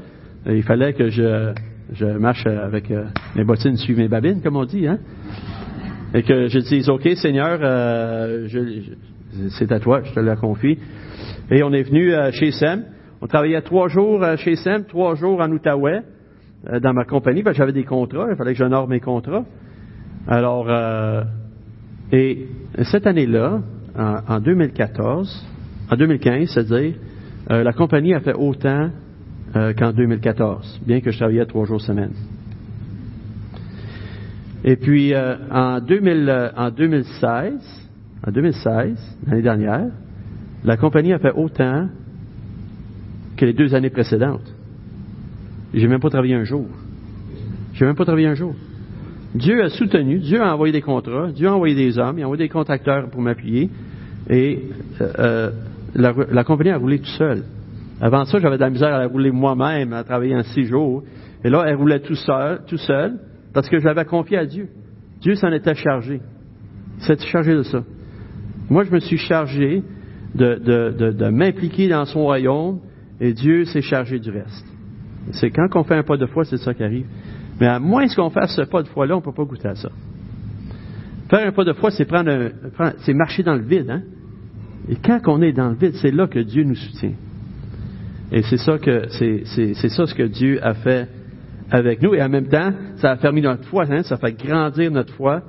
il 0.46 0.62
fallait 0.62 0.94
que 0.94 1.10
je, 1.10 1.54
marche 2.20 2.46
avec 2.46 2.92
euh, 2.92 3.06
mes 3.36 3.44
bottines 3.44 3.76
suivent 3.78 3.98
mes 3.98 4.08
babines, 4.08 4.42
comme 4.42 4.56
on 4.56 4.66
dit, 4.66 4.88
hein? 4.88 5.00
Et 6.14 6.24
que 6.24 6.48
je 6.48 6.60
dise, 6.60 6.90
OK, 6.90 7.08
Seigneur, 7.16 7.60
euh, 7.62 8.48
c'est 9.58 9.72
à 9.72 9.80
toi, 9.80 10.02
je 10.04 10.14
te 10.14 10.20
la 10.20 10.36
confie. 10.36 10.78
Et 11.50 11.64
on 11.64 11.72
est 11.72 11.84
venu 11.84 12.14
chez 12.34 12.52
Sem. 12.52 12.84
On 13.22 13.28
travaillait 13.28 13.62
trois 13.62 13.90
jours 13.90 14.24
chez 14.38 14.56
SEM, 14.56 14.86
trois 14.86 15.16
jours 15.16 15.42
en 15.42 15.52
Outaouais, 15.52 16.02
dans 16.82 16.94
ma 16.94 17.06
compagnie, 17.06 17.44
parce 17.44 17.56
que 17.56 17.60
j'avais 17.60 17.74
des 17.74 17.84
contrats, 17.84 18.28
il 18.30 18.36
fallait 18.36 18.54
que 18.54 18.58
j'honore 18.58 18.88
mes 18.88 19.00
contrats. 19.00 19.46
Alors, 20.28 20.66
euh, 20.70 21.24
et 22.12 22.48
cette 22.84 23.08
année-là, 23.08 23.62
en, 23.98 24.40
2014, 24.40 25.48
en 25.92 25.96
2015, 25.96 26.50
c'est-à-dire, 26.50 26.96
la 27.50 27.74
compagnie 27.74 28.14
a 28.14 28.20
fait 28.20 28.34
autant 28.34 28.90
qu'en 29.54 29.92
2014, 29.92 30.82
bien 30.86 31.02
que 31.02 31.12
je 31.12 31.18
travaillais 31.18 31.46
trois 31.46 31.66
jours 31.66 31.82
semaine. 31.82 32.12
Et 34.64 34.76
puis, 34.76 35.14
en, 35.16 35.80
2000, 35.80 36.52
en 36.56 36.70
2016, 36.70 37.80
en 38.26 38.32
2016, 38.32 39.18
l'année 39.28 39.42
dernière, 39.42 39.88
la 40.64 40.78
compagnie 40.78 41.14
a 41.14 41.20
fait 41.20 41.32
autant 41.34 41.88
que 43.38 43.46
les 43.46 43.54
deux 43.54 43.74
années 43.74 43.90
précédentes. 43.90 44.49
J'ai 45.74 45.88
même 45.88 46.00
pas 46.00 46.10
travaillé 46.10 46.36
un 46.36 46.44
jour. 46.44 46.66
J'ai 47.74 47.86
même 47.86 47.96
pas 47.96 48.06
travaillé 48.06 48.28
un 48.28 48.34
jour. 48.34 48.56
Dieu 49.36 49.64
a 49.64 49.70
soutenu, 49.70 50.20
Dieu 50.20 50.42
a 50.42 50.54
envoyé 50.54 50.74
des 50.74 50.82
contrats, 50.82 51.32
Dieu 51.32 51.48
a 51.48 51.54
envoyé 51.54 51.76
des 51.76 52.00
hommes, 52.00 52.18
il 52.18 52.24
a 52.24 52.26
envoyé 52.26 52.46
des 52.46 52.50
contracteurs 52.50 53.10
pour 53.12 53.22
m'appuyer, 53.22 53.70
et 54.28 54.60
euh, 55.02 55.12
euh, 55.20 55.52
la, 55.94 56.44
compagnie 56.44 56.72
a 56.72 56.78
roulé 56.78 57.00
tout 57.00 57.06
seul. 57.18 57.44
Avant 58.02 58.26
ça, 58.26 58.40
j'avais 58.40 58.56
de 58.56 58.62
la 58.62 58.70
misère 58.72 58.94
à 58.94 59.00
la 59.00 59.08
rouler 59.08 59.32
moi-même, 59.32 59.94
à 59.94 60.04
travailler 60.04 60.36
en 60.36 60.44
six 60.44 60.66
jours. 60.66 61.04
Et 61.44 61.50
là, 61.50 61.64
elle 61.68 61.76
roulait 61.76 62.00
tout 62.00 62.16
seul, 62.16 62.62
tout 62.66 62.78
seul, 62.78 63.20
parce 63.54 63.70
que 63.70 63.80
j'avais 63.80 64.06
confié 64.06 64.38
à 64.38 64.46
Dieu. 64.46 64.70
Dieu 65.22 65.36
s'en 65.36 65.52
était 65.52 65.76
chargé. 65.76 66.22
Il 66.98 67.04
s'était 67.04 67.28
chargé 67.28 67.54
de 67.54 67.64
ça. 67.64 67.84
Moi, 68.70 68.84
je 68.84 68.92
me 68.92 69.00
suis 69.00 69.18
chargé 69.18 69.84
de 70.34 71.30
m'impliquer 71.30 71.88
dans 71.88 72.06
son 72.06 72.22
royaume, 72.22 72.80
et 73.20 73.34
Dieu 73.34 73.66
s'est 73.66 73.82
chargé 73.82 74.18
du 74.20 74.32
reste. 74.32 74.69
C'est 75.32 75.52
quand 75.52 75.68
on 75.76 75.84
fait 75.84 75.96
un 75.96 76.04
pas 76.04 76.18
de 76.18 76.26
foi, 76.26 76.46
c'est 76.46 76.58
ça 76.58 76.74
qui 76.74 76.84
arrive. 76.84 77.06
Mais 77.60 77.68
à 77.68 77.80
moins 77.80 78.08
qu'on 78.08 78.30
fasse 78.30 78.56
ce 78.56 78.62
pas 78.62 78.84
de 78.84 78.88
foi-là, 78.88 79.16
on 79.16 79.20
ne 79.20 79.24
peut 79.24 79.34
pas 79.34 79.44
goûter 79.44 79.68
à 79.68 79.76
ça. 79.76 79.90
Faire 81.30 81.48
un 81.48 81.52
pas 81.52 81.64
de 81.64 81.74
foi, 81.74 81.92
c'est 81.92 82.06
prendre, 82.06 82.32
c'est 83.00 83.14
marcher 83.14 83.44
dans 83.44 83.56
le 83.56 83.62
vide, 83.62 83.90
hein? 83.90 84.02
Et 84.90 84.96
quand 84.96 85.20
on 85.28 85.42
est 85.42 85.52
dans 85.52 85.70
le 85.70 85.76
vide, 85.76 85.94
c'est 86.02 86.12
là 86.12 86.28
que 86.28 86.40
Dieu 86.40 86.64
nous 86.64 86.76
soutient. 86.76 87.14
Et 88.32 88.42
c'est 88.44 88.58
ça 88.58 88.78
que 88.78 89.08
c'est, 89.10 89.74
ça 89.74 90.06
ce 90.06 90.16
que 90.16 90.24
Dieu 90.24 90.60
a 90.64 90.74
fait 90.74 91.08
avec 91.70 92.02
nous. 92.02 92.16
Et 92.16 92.24
en 92.24 92.30
même 92.30 92.48
temps, 92.48 92.72
ça 92.98 93.12
a 93.12 93.18
fermé 93.18 93.42
notre 93.42 93.66
foi, 93.66 93.86
hein? 93.90 94.04
ça 94.04 94.18
fait 94.18 94.34
grandir 94.34 94.92
notre 94.92 95.14
foi. 95.14 95.44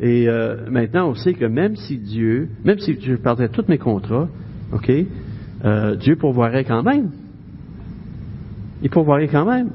Et 0.00 0.28
euh, 0.28 0.68
maintenant, 0.70 1.10
on 1.10 1.14
sait 1.14 1.34
que 1.34 1.44
même 1.44 1.76
si 1.76 1.96
Dieu, 1.98 2.48
même 2.64 2.78
si 2.78 2.98
je 3.00 3.14
perdrais 3.14 3.48
tous 3.48 3.64
mes 3.68 3.78
contrats, 3.78 4.28
ok, 4.72 4.90
euh, 5.64 5.96
Dieu 5.96 6.16
pourvoirait 6.16 6.64
quand 6.64 6.82
même. 6.82 7.10
Il 8.82 8.90
pourvoirait 8.90 9.28
quand 9.28 9.44
même. 9.44 9.70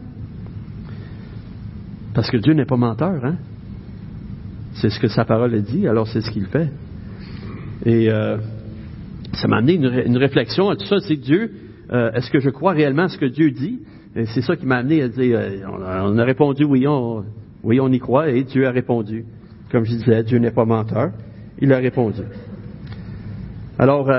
Parce 2.14 2.30
que 2.30 2.38
Dieu 2.38 2.54
n'est 2.54 2.66
pas 2.66 2.78
menteur, 2.78 3.24
hein? 3.24 3.36
C'est 4.74 4.90
ce 4.90 5.00
que 5.00 5.08
sa 5.08 5.26
parole 5.26 5.56
a 5.56 5.60
dit, 5.60 5.88
alors 5.88 6.08
c'est 6.08 6.22
ce 6.22 6.30
qu'il 6.30 6.46
fait. 6.48 6.70
Et 7.86 8.12
euh, 8.12 8.38
ça 9.34 9.48
m'a 9.48 9.58
amené 9.58 9.74
une, 9.74 10.18
réflexion 10.18 10.70
à 10.70 10.76
tout 10.76 10.86
ça. 10.86 10.98
C'est 11.00 11.16
Dieu, 11.16 11.52
euh, 11.92 12.12
est-ce 12.12 12.30
que 12.30 12.40
je 12.40 12.50
crois 12.50 12.74
réellement 12.74 13.04
à 13.04 13.10
ce 13.10 13.18
que 13.18 13.26
Dieu 13.26 13.52
dit? 13.52 13.80
Et 14.16 14.26
c'est 14.26 14.42
ça 14.42 14.56
qui 14.56 14.66
m'a 14.66 14.78
amené 14.78 15.02
à 15.02 15.08
dire, 15.08 15.40
euh, 15.40 16.04
on, 16.04 16.18
a, 16.18 16.24
répondu 16.24 16.64
oui 16.64 16.88
on, 16.88 17.24
oui, 17.64 17.80
on 17.80 17.92
y 17.92 18.00
croit, 18.00 18.30
et 18.30 18.44
Dieu 18.44 18.68
a 18.68 18.72
répondu. 18.72 19.26
Comme 19.72 19.84
je 19.84 19.92
disais, 19.92 20.24
Dieu 20.24 20.38
n'est 20.38 20.52
pas 20.52 20.66
menteur. 20.66 21.12
Il 21.60 21.74
a 21.74 21.78
répondu. 21.78 22.22
Alors, 23.80 24.10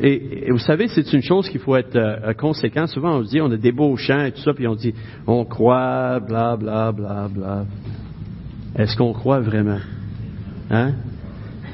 et, 0.00 0.50
vous 0.50 0.58
savez, 0.58 0.88
c'est 0.88 1.12
une 1.12 1.22
chose 1.22 1.48
qu'il 1.48 1.60
faut 1.60 1.76
être 1.76 1.96
euh, 1.96 2.32
conséquent. 2.34 2.86
Souvent, 2.86 3.18
on 3.18 3.22
dit, 3.22 3.40
on 3.40 3.50
a 3.50 3.56
des 3.56 3.72
beaux 3.72 3.96
chants 3.96 4.24
et 4.24 4.32
tout 4.32 4.40
ça, 4.40 4.52
puis 4.52 4.66
on 4.66 4.74
dit, 4.74 4.94
on 5.26 5.44
croit, 5.44 6.20
bla, 6.20 6.56
bla, 6.56 6.92
bla, 6.92 7.28
bla. 7.28 7.64
Est-ce 8.76 8.96
qu'on 8.96 9.12
croit 9.12 9.40
vraiment? 9.40 9.80
Hein? 10.70 10.92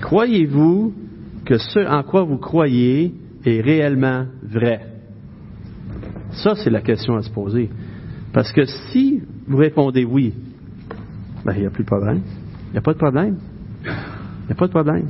Croyez-vous 0.00 0.94
que 1.44 1.58
ce 1.58 1.86
en 1.86 2.02
quoi 2.02 2.22
vous 2.22 2.38
croyez 2.38 3.14
est 3.44 3.60
réellement 3.60 4.26
vrai? 4.42 4.80
Ça, 6.30 6.54
c'est 6.56 6.70
la 6.70 6.80
question 6.80 7.16
à 7.16 7.22
se 7.22 7.30
poser. 7.30 7.68
Parce 8.32 8.52
que 8.52 8.64
si 8.64 9.22
vous 9.46 9.58
répondez 9.58 10.04
oui, 10.04 10.34
ben, 11.44 11.52
il 11.54 11.60
n'y 11.60 11.66
a 11.66 11.70
plus 11.70 11.84
de 11.84 11.88
problème. 11.88 12.22
Il 12.68 12.72
n'y 12.72 12.78
a 12.78 12.82
pas 12.82 12.94
de 12.94 12.98
problème. 12.98 13.38
Il 13.84 14.46
n'y 14.46 14.52
a 14.52 14.54
pas 14.54 14.66
de 14.66 14.72
problème. 14.72 15.08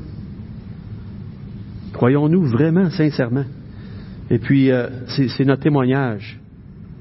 Croyons-nous 1.95 2.45
vraiment, 2.47 2.91
sincèrement? 2.91 3.45
Et 4.29 4.39
puis, 4.39 4.71
euh, 4.71 4.89
c'est 5.07 5.45
notre 5.45 5.63
témoignage. 5.63 6.41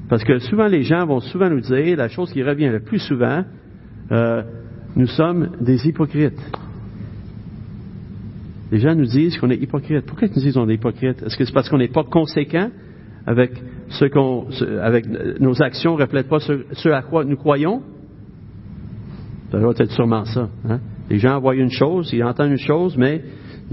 Parce 0.07 0.23
que 0.23 0.37
souvent, 0.39 0.67
les 0.67 0.83
gens 0.83 1.05
vont 1.05 1.19
souvent 1.19 1.49
nous 1.49 1.61
dire, 1.61 1.97
la 1.97 2.09
chose 2.09 2.31
qui 2.31 2.43
revient 2.43 2.69
le 2.69 2.79
plus 2.79 2.99
souvent, 2.99 3.43
euh, 4.11 4.43
nous 4.95 5.07
sommes 5.07 5.49
des 5.59 5.87
hypocrites. 5.87 6.39
Les 8.71 8.79
gens 8.79 8.93
nous 8.93 9.05
disent 9.05 9.37
qu'on 9.37 9.49
est 9.49 9.57
hypocrite. 9.57 10.05
Pourquoi 10.05 10.27
ils 10.27 10.33
nous 10.35 10.41
disent 10.41 10.53
qu'on 10.53 10.69
est 10.69 10.75
hypocrite? 10.75 11.23
Est-ce 11.23 11.37
que 11.37 11.45
c'est 11.45 11.53
parce 11.53 11.69
qu'on 11.69 11.79
n'est 11.79 11.87
pas 11.87 12.03
conséquent 12.03 12.69
avec 13.25 13.51
ce 13.89 14.05
qu'on, 14.05 14.47
nos 15.39 15.61
actions 15.63 15.95
ne 15.95 16.01
reflètent 16.01 16.29
pas 16.29 16.39
ce, 16.39 16.89
à 16.89 17.01
quoi 17.01 17.25
nous 17.25 17.37
croyons? 17.37 17.81
Ça 19.51 19.59
doit 19.59 19.73
être 19.77 19.91
sûrement 19.91 20.25
ça. 20.25 20.49
Hein? 20.67 20.79
Les 21.09 21.19
gens 21.19 21.39
voient 21.39 21.55
une 21.55 21.71
chose, 21.71 22.09
ils 22.13 22.23
entendent 22.23 22.51
une 22.51 22.57
chose, 22.57 22.95
mais 22.97 23.23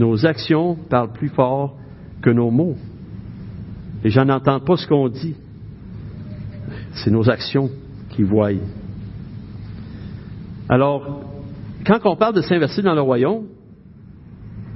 nos 0.00 0.24
actions 0.24 0.76
parlent 0.88 1.12
plus 1.12 1.28
fort 1.28 1.76
que 2.22 2.30
nos 2.30 2.50
mots. 2.50 2.76
Les 4.02 4.10
gens 4.10 4.24
n'entendent 4.24 4.64
pas 4.64 4.76
ce 4.76 4.86
qu'on 4.86 5.08
dit. 5.08 5.36
C'est 6.92 7.10
nos 7.10 7.28
actions 7.28 7.70
qui 8.08 8.22
voient. 8.22 8.50
Alors, 10.68 11.22
quand 11.86 11.98
on 12.04 12.16
parle 12.16 12.34
de 12.34 12.40
s'investir 12.40 12.82
dans 12.82 12.94
le 12.94 13.02
royaume, 13.02 13.46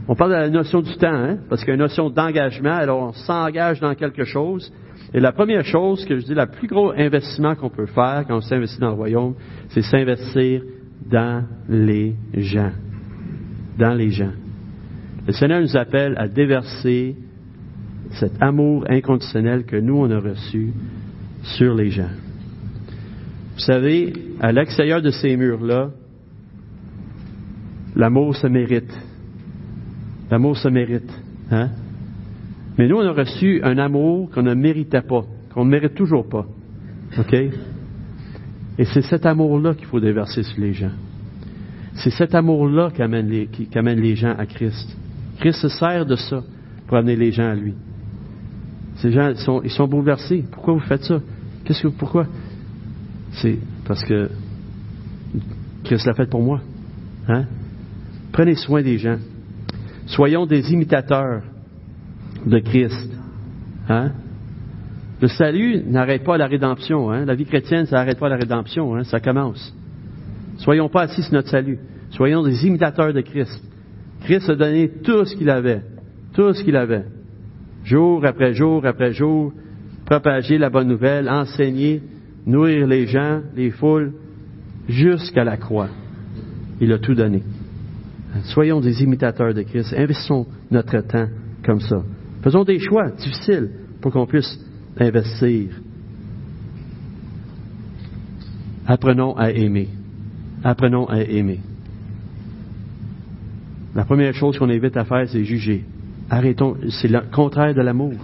on 0.07 0.15
parle 0.15 0.31
de 0.31 0.37
la 0.37 0.51
notion 0.51 0.83
du 0.83 0.95
temps, 0.97 1.09
hein, 1.09 1.39
parce 1.49 1.63
qu'il 1.63 1.69
y 1.69 1.73
a 1.73 1.75
une 1.75 1.81
notion 1.81 2.11
d'engagement, 2.11 2.75
alors 2.75 3.03
on 3.03 3.13
s'engage 3.15 3.81
dans 3.81 3.95
quelque 3.95 4.25
chose. 4.25 4.71
Et 5.15 5.21
la 5.21 5.33
première 5.33 5.65
chose 5.65 6.05
que 6.05 6.19
je 6.19 6.27
dis, 6.27 6.35
le 6.35 6.47
plus 6.47 6.69
gros 6.69 6.91
investissement 6.91 7.55
qu'on 7.55 7.71
peut 7.71 7.87
faire 7.87 8.25
quand 8.29 8.37
on 8.37 8.41
s'investit 8.43 8.81
dans 8.81 8.89
le 8.89 8.95
royaume, 8.95 9.35
c'est 9.69 9.83
s'investir 9.83 10.63
dans 11.11 11.45
les 11.69 12.15
gens. 12.35 12.73
Dans 13.79 13.95
les 13.95 14.11
gens. 14.11 14.33
Le 15.27 15.33
Seigneur 15.33 15.61
nous 15.61 15.77
appelle 15.77 16.15
à 16.19 16.29
déverser 16.29 17.17
cet 18.13 18.43
amour 18.43 18.85
inconditionnel 18.89 19.65
que 19.65 19.77
nous, 19.77 19.97
on 19.97 20.11
a 20.11 20.19
reçu 20.19 20.73
sur 21.43 21.75
les 21.75 21.91
gens. 21.91 22.11
Vous 23.55 23.61
savez, 23.61 24.13
à 24.41 24.53
l'extérieur 24.53 25.01
de 25.01 25.11
ces 25.11 25.37
murs-là, 25.37 25.91
l'amour 27.97 28.37
se 28.37 28.47
mérite. 28.47 28.93
L'amour 30.31 30.57
se 30.57 30.69
mérite. 30.69 31.11
Hein? 31.51 31.71
Mais 32.77 32.89
nous, 32.89 32.97
on 32.97 33.07
a 33.07 33.13
reçu 33.13 33.61
un 33.63 33.79
amour 33.79 34.31
qu'on 34.31 34.43
ne 34.43 34.55
méritait 34.55 35.03
pas, 35.03 35.25
qu'on 35.53 35.65
ne 35.65 35.71
mérite 35.71 35.95
toujours 35.95 36.29
pas. 36.29 36.47
OK? 37.17 37.33
Et 37.33 38.85
c'est 38.87 39.03
cet 39.03 39.25
amour-là 39.25 39.75
qu'il 39.75 39.87
faut 39.87 40.01
déverser 40.01 40.43
sur 40.43 40.61
les 40.61 40.73
gens. 40.73 40.91
C'est 41.95 42.11
cet 42.11 42.35
amour-là 42.35 42.91
qui 42.91 43.67
qui 43.67 43.79
amène 43.79 44.01
les 44.01 44.17
gens 44.17 44.35
à 44.37 44.47
Christ. 44.47 44.97
Christ 45.39 45.61
se 45.61 45.69
sert 45.69 46.07
de 46.07 46.17
ça 46.17 46.43
pour 46.87 46.97
amener 46.97 47.17
les 47.17 47.33
gens 47.33 47.51
à 47.51 47.55
lui. 47.55 47.75
Ces 48.97 49.13
gens, 49.13 49.29
ils 49.31 49.37
sont, 49.37 49.63
ils 49.63 49.71
sont 49.71 49.89
bouleversés. 49.89 50.45
Pourquoi 50.51 50.75
vous 50.75 50.81
faites 50.81 51.05
ça? 51.05 51.21
Qu'est-ce 51.65 51.83
que, 51.83 51.89
pourquoi? 51.89 52.27
C'est 53.33 53.59
parce 53.87 54.05
que 54.05 54.31
Christ 55.85 56.07
l'a 56.07 56.15
fait 56.15 56.27
pour 56.27 56.43
moi. 56.43 56.61
Hein? 57.29 57.45
Prenez 58.33 58.55
soin 58.55 58.83
des 58.83 58.99
gens. 58.99 59.19
Soyons 60.07 60.47
des 60.47 60.73
imitateurs 60.73 61.43
de 62.47 62.59
Christ. 62.59 63.11
Hein? 63.89 64.13
Le 65.21 65.29
salut 65.29 65.83
n'arrête 65.87 66.25
pas 66.25 66.37
la 66.37 66.47
rédemption. 66.47 67.11
Hein? 67.11 67.25
La 67.25 67.35
vie 67.35 67.47
chrétienne, 67.47 67.87
ça 67.87 67.97
n'arrête 67.97 68.19
pas 68.19 68.29
la 68.29 68.37
rédemption. 68.37 68.95
Hein? 68.95 69.05
Ça 69.05 69.21
commence. 69.21 69.75
Soyons 70.59 70.89
pas 70.89 71.03
assis 71.03 71.23
sur 71.23 71.33
notre 71.33 71.49
salut. 71.49 71.79
Soyons 72.11 72.43
des 72.43 72.67
imitateurs 72.67 73.13
de 73.13 73.21
Christ. 73.21 73.61
Christ 74.25 74.49
a 74.49 74.55
donné 74.55 74.89
tout 74.89 75.25
ce 75.25 75.37
qu'il 75.37 75.51
avait, 75.51 75.83
tout 76.33 76.53
ce 76.55 76.65
qu'il 76.65 76.77
avait, 76.77 77.05
jour 77.85 78.25
après 78.25 78.55
jour 78.55 78.85
après 78.87 79.13
jour, 79.13 79.53
propager 80.07 80.59
la 80.59 80.71
bonne 80.71 80.89
nouvelle, 80.89 81.29
enseigner, 81.29 82.03
nourrir 82.47 82.87
les 82.87 83.07
gens, 83.07 83.43
les 83.55 83.71
foules, 83.71 84.13
jusqu'à 84.89 85.45
la 85.45 85.57
croix. 85.57 85.89
Il 86.81 86.93
a 86.93 86.99
tout 86.99 87.15
donné. 87.15 87.43
Soyons 88.45 88.81
des 88.81 89.03
imitateurs 89.03 89.55
de 89.55 89.63
Christ. 89.63 89.95
Investissons 89.97 90.47
notre 90.71 91.01
temps 91.01 91.29
comme 91.65 91.81
ça. 91.81 92.03
Faisons 92.43 92.65
des 92.65 92.79
choix 92.79 93.11
difficiles 93.11 93.71
pour 94.01 94.13
qu'on 94.13 94.27
puisse 94.27 94.59
investir. 94.99 95.69
Apprenons 98.87 99.37
à 99.37 99.51
aimer. 99.51 99.89
Apprenons 100.63 101.07
à 101.07 101.21
aimer. 101.23 101.61
La 103.95 104.05
première 104.05 104.35
chose 104.35 104.59
qu'on 104.59 104.69
invite 104.71 104.97
à 104.97 105.05
faire, 105.05 105.29
c'est 105.29 105.45
juger. 105.45 105.85
Arrêtons, 106.29 106.77
c'est 106.89 107.09
le 107.09 107.21
contraire 107.33 107.75
de 107.75 107.81
l'amour. 107.81 108.15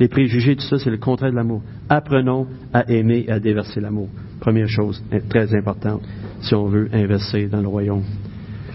Les 0.00 0.08
préjugés, 0.08 0.56
tout 0.56 0.62
ça, 0.62 0.78
c'est 0.78 0.90
le 0.90 0.96
contraire 0.98 1.30
de 1.30 1.36
l'amour. 1.36 1.62
Apprenons 1.88 2.46
à 2.72 2.88
aimer 2.90 3.24
et 3.26 3.32
à 3.32 3.40
déverser 3.40 3.80
l'amour. 3.80 4.08
Première 4.40 4.68
chose 4.68 5.02
très 5.28 5.54
importante 5.54 6.02
si 6.40 6.54
on 6.54 6.68
veut 6.68 6.88
investir 6.92 7.50
dans 7.50 7.60
le 7.60 7.68
royaume. 7.68 8.04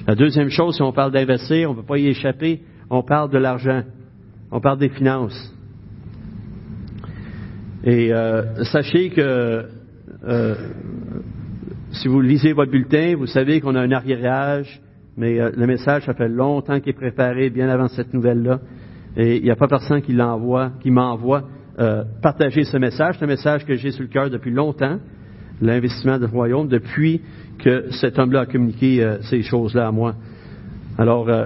La 0.06 0.16
deuxième 0.16 0.50
chose, 0.50 0.76
si 0.76 0.82
on 0.82 0.92
parle 0.92 1.14
d'investir, 1.14 1.70
on 1.70 1.74
ne 1.74 1.80
peut 1.80 1.88
pas 1.88 1.98
y 1.98 2.08
échapper, 2.08 2.62
on 2.90 3.04
parle 3.04 3.32
de 3.32 3.38
l'argent, 3.38 3.84
on 4.52 4.60
parle 4.60 4.80
des 4.80 4.90
finances. 4.90 5.54
Et 7.86 8.14
euh, 8.14 8.64
sachez 8.66 9.10
que 9.10 9.66
euh, 10.26 10.56
si 11.92 12.08
vous 12.08 12.20
lisez 12.22 12.54
votre 12.54 12.72
bulletin, 12.72 13.16
vous 13.16 13.28
savez 13.28 13.62
qu'on 13.62 13.76
a 13.76 13.82
un 13.82 13.92
arriérage 13.92 14.82
mais 15.18 15.40
euh, 15.40 15.52
le 15.56 15.68
message, 15.68 16.06
ça 16.06 16.14
fait 16.14 16.30
longtemps 16.30 16.80
qu'il 16.80 16.90
est 16.90 16.94
préparé, 16.94 17.50
bien 17.50 17.70
avant 17.70 17.88
cette 17.88 18.14
nouvelle-là. 18.14 18.60
Et 19.16 19.38
il 19.38 19.44
n'y 19.44 19.52
a 19.52 19.56
pas 19.56 19.68
personne 19.68 20.02
qui 20.02 20.14
l'envoie, 20.14 20.72
qui 20.82 20.90
m'envoie 20.90 21.44
euh, 21.80 22.04
partager 22.22 22.64
ce 22.64 22.78
message. 22.78 23.16
C'est 23.18 23.26
un 23.26 23.28
message 23.28 23.66
que 23.66 23.76
j'ai 23.76 23.92
sur 23.92 24.02
le 24.02 24.08
cœur 24.08 24.30
depuis 24.30 24.52
longtemps. 24.52 24.98
l'investissement 25.62 26.18
du 26.18 26.26
royaume 26.26 26.68
depuis 26.68 27.22
que 27.60 27.92
cet 27.92 28.18
homme-là 28.18 28.42
a 28.42 28.46
communiqué 28.46 29.04
euh, 29.04 29.22
ces 29.22 29.44
choses-là 29.44 29.88
à 29.88 29.92
moi. 29.92 30.16
Alors, 30.98 31.30
euh, 31.30 31.46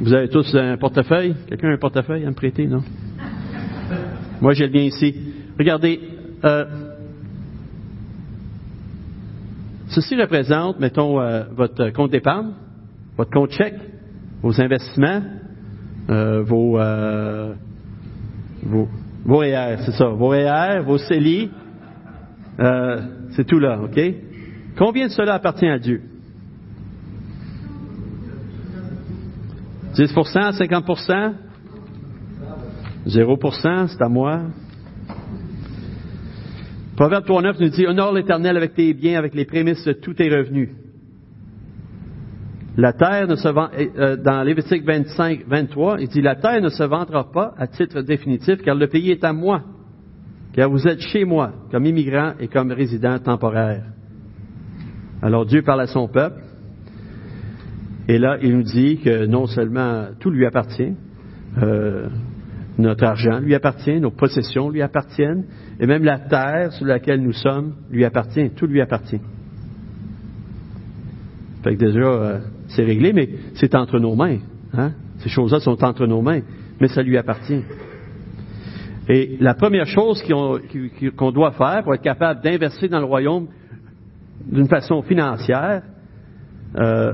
vous 0.00 0.12
avez 0.12 0.28
tous 0.28 0.54
un 0.54 0.76
portefeuille? 0.76 1.34
Quelqu'un 1.48 1.70
a 1.70 1.72
un 1.72 1.78
portefeuille 1.78 2.24
à 2.24 2.28
me 2.28 2.34
prêter, 2.34 2.66
non? 2.66 2.82
Moi, 4.40 4.52
j'ai 4.52 4.66
le 4.66 4.72
bien 4.72 4.82
ici. 4.82 5.14
Regardez, 5.58 6.00
ceci 9.88 10.16
représente, 10.16 10.78
mettons, 10.80 11.20
euh, 11.20 11.44
votre 11.54 11.90
compte 11.90 12.10
d'épargne, 12.10 12.52
votre 13.16 13.30
compte 13.30 13.50
chèque, 13.50 13.78
vos 14.42 14.60
investissements, 14.60 15.22
euh, 16.10 16.42
vos, 16.42 16.78
euh, 16.78 17.54
vos, 18.62 18.88
vos 19.24 19.42
c'est 19.42 19.92
ça, 19.92 20.06
vos 20.06 20.28
REER, 20.28 20.80
vos 20.84 20.98
CELI, 20.98 21.50
euh, 22.60 23.00
c'est 23.32 23.44
tout 23.46 23.58
là, 23.58 23.80
OK? 23.82 24.00
Combien 24.76 25.06
de 25.06 25.12
cela 25.12 25.34
appartient 25.34 25.68
à 25.68 25.78
Dieu? 25.78 26.02
10% 29.94 30.52
50% 30.52 31.32
0% 33.06 33.86
c'est 33.88 34.02
à 34.02 34.08
moi. 34.08 34.42
Proverbe 36.98 37.26
3.9 37.26 37.60
nous 37.60 37.68
dit, 37.68 37.86
honore 37.86 38.12
l'Éternel 38.12 38.56
avec 38.56 38.74
tes 38.74 38.92
biens, 38.92 39.20
avec 39.20 39.32
les 39.32 39.44
prémices 39.44 39.84
de 39.84 39.92
tous 39.92 40.14
tes 40.14 40.28
revenus. 40.28 40.70
La 42.76 42.92
terre 42.92 43.28
ne 43.28 43.36
se 43.36 43.46
euh, 43.46 44.16
dans 44.16 44.42
Lévitique 44.42 44.84
25, 44.84 45.44
23, 45.46 46.00
il 46.00 46.08
dit, 46.08 46.20
la 46.20 46.34
terre 46.34 46.60
ne 46.60 46.70
se 46.70 46.82
vendra 46.82 47.30
pas 47.30 47.54
à 47.56 47.68
titre 47.68 48.00
définitif, 48.00 48.62
car 48.62 48.74
le 48.74 48.88
pays 48.88 49.12
est 49.12 49.22
à 49.22 49.32
moi, 49.32 49.62
car 50.54 50.68
vous 50.68 50.88
êtes 50.88 50.98
chez 50.98 51.24
moi, 51.24 51.52
comme 51.70 51.86
immigrant 51.86 52.32
et 52.40 52.48
comme 52.48 52.72
résident 52.72 53.20
temporaire. 53.20 53.84
Alors 55.22 55.46
Dieu 55.46 55.62
parle 55.62 55.82
à 55.82 55.86
son 55.86 56.08
peuple, 56.08 56.40
et 58.08 58.18
là, 58.18 58.38
il 58.42 58.56
nous 58.56 58.64
dit 58.64 58.98
que 58.98 59.24
non 59.26 59.46
seulement 59.46 60.06
tout 60.18 60.30
lui 60.30 60.44
appartient, 60.46 60.96
euh, 61.62 62.08
notre 62.78 63.04
argent 63.04 63.40
lui 63.40 63.54
appartient, 63.54 64.00
nos 64.00 64.12
possessions 64.12 64.70
lui 64.70 64.82
appartiennent, 64.82 65.44
et 65.80 65.86
même 65.86 66.04
la 66.04 66.18
terre 66.18 66.72
sur 66.72 66.86
laquelle 66.86 67.20
nous 67.20 67.32
sommes 67.32 67.74
lui 67.90 68.04
appartient, 68.04 68.50
tout 68.50 68.66
lui 68.66 68.80
appartient. 68.80 69.20
Fait 71.64 71.74
que 71.74 71.84
déjà, 71.84 72.00
euh, 72.00 72.38
c'est 72.68 72.84
réglé, 72.84 73.12
mais 73.12 73.28
c'est 73.54 73.74
entre 73.74 73.98
nos 73.98 74.14
mains. 74.14 74.38
Hein? 74.72 74.92
Ces 75.18 75.28
choses-là 75.28 75.58
sont 75.58 75.82
entre 75.82 76.06
nos 76.06 76.22
mains, 76.22 76.40
mais 76.80 76.86
ça 76.88 77.02
lui 77.02 77.18
appartient. 77.18 77.62
Et 79.08 79.36
la 79.40 79.54
première 79.54 79.86
chose 79.86 80.22
qu'on 80.22 81.32
doit 81.32 81.52
faire 81.52 81.82
pour 81.82 81.94
être 81.94 82.02
capable 82.02 82.42
d'investir 82.42 82.90
dans 82.90 83.00
le 83.00 83.06
royaume 83.06 83.48
d'une 84.46 84.68
façon 84.68 85.02
financière, 85.02 85.82
euh, 86.76 87.12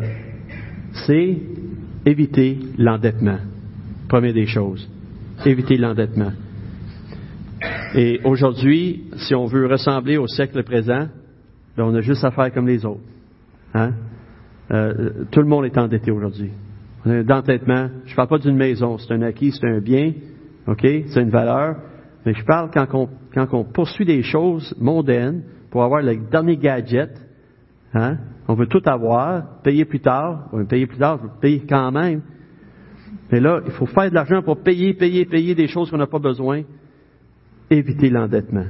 c'est 1.06 1.38
éviter 2.04 2.58
l'endettement. 2.76 3.38
Première 4.08 4.34
des 4.34 4.46
choses. 4.46 4.88
Éviter 5.44 5.76
l'endettement. 5.76 6.32
Et 7.94 8.20
aujourd'hui, 8.24 9.04
si 9.16 9.34
on 9.34 9.46
veut 9.46 9.66
ressembler 9.66 10.16
au 10.16 10.26
siècle 10.26 10.62
présent, 10.62 11.08
ben, 11.76 11.84
on 11.84 11.94
a 11.94 12.00
juste 12.00 12.24
à 12.24 12.30
faire 12.30 12.52
comme 12.52 12.66
les 12.66 12.84
autres. 12.84 13.00
Hein? 13.74 13.92
Euh, 14.70 15.24
tout 15.30 15.40
le 15.40 15.46
monde 15.46 15.64
est 15.64 15.76
endetté 15.76 16.10
aujourd'hui. 16.10 16.50
On 17.04 17.10
a 17.10 17.14
un 17.14 17.28
endettement. 17.28 17.88
Je 18.06 18.12
ne 18.12 18.16
parle 18.16 18.28
pas 18.28 18.38
d'une 18.38 18.56
maison, 18.56 18.98
c'est 18.98 19.12
un 19.12 19.22
acquis, 19.22 19.52
c'est 19.52 19.68
un 19.68 19.80
bien, 19.80 20.12
ok, 20.66 20.80
c'est 20.80 21.20
une 21.20 21.30
valeur. 21.30 21.76
Mais 22.24 22.32
je 22.34 22.44
parle 22.44 22.70
quand 22.72 23.52
on, 23.52 23.64
poursuit 23.64 24.06
des 24.06 24.22
choses 24.22 24.74
mondaines 24.80 25.42
pour 25.70 25.84
avoir 25.84 26.00
le 26.00 26.16
dernier 26.30 26.56
gadget, 26.56 27.10
hein, 27.92 28.16
on 28.48 28.54
veut 28.54 28.66
tout 28.66 28.82
avoir, 28.86 29.60
payer 29.62 29.84
plus 29.84 30.00
tard, 30.00 30.48
payer 30.68 30.86
plus 30.86 30.98
tard, 30.98 31.18
on 31.20 31.24
veut 31.24 31.32
payer 31.40 31.62
quand 31.68 31.92
même. 31.92 32.22
Mais 33.30 33.40
là, 33.40 33.60
il 33.64 33.72
faut 33.72 33.86
faire 33.86 34.10
de 34.10 34.14
l'argent 34.14 34.42
pour 34.42 34.62
payer, 34.62 34.94
payer, 34.94 35.24
payer 35.24 35.54
des 35.54 35.66
choses 35.66 35.90
qu'on 35.90 35.96
n'a 35.96 36.06
pas 36.06 36.18
besoin. 36.18 36.62
Évitez 37.70 38.10
l'endettement. 38.10 38.66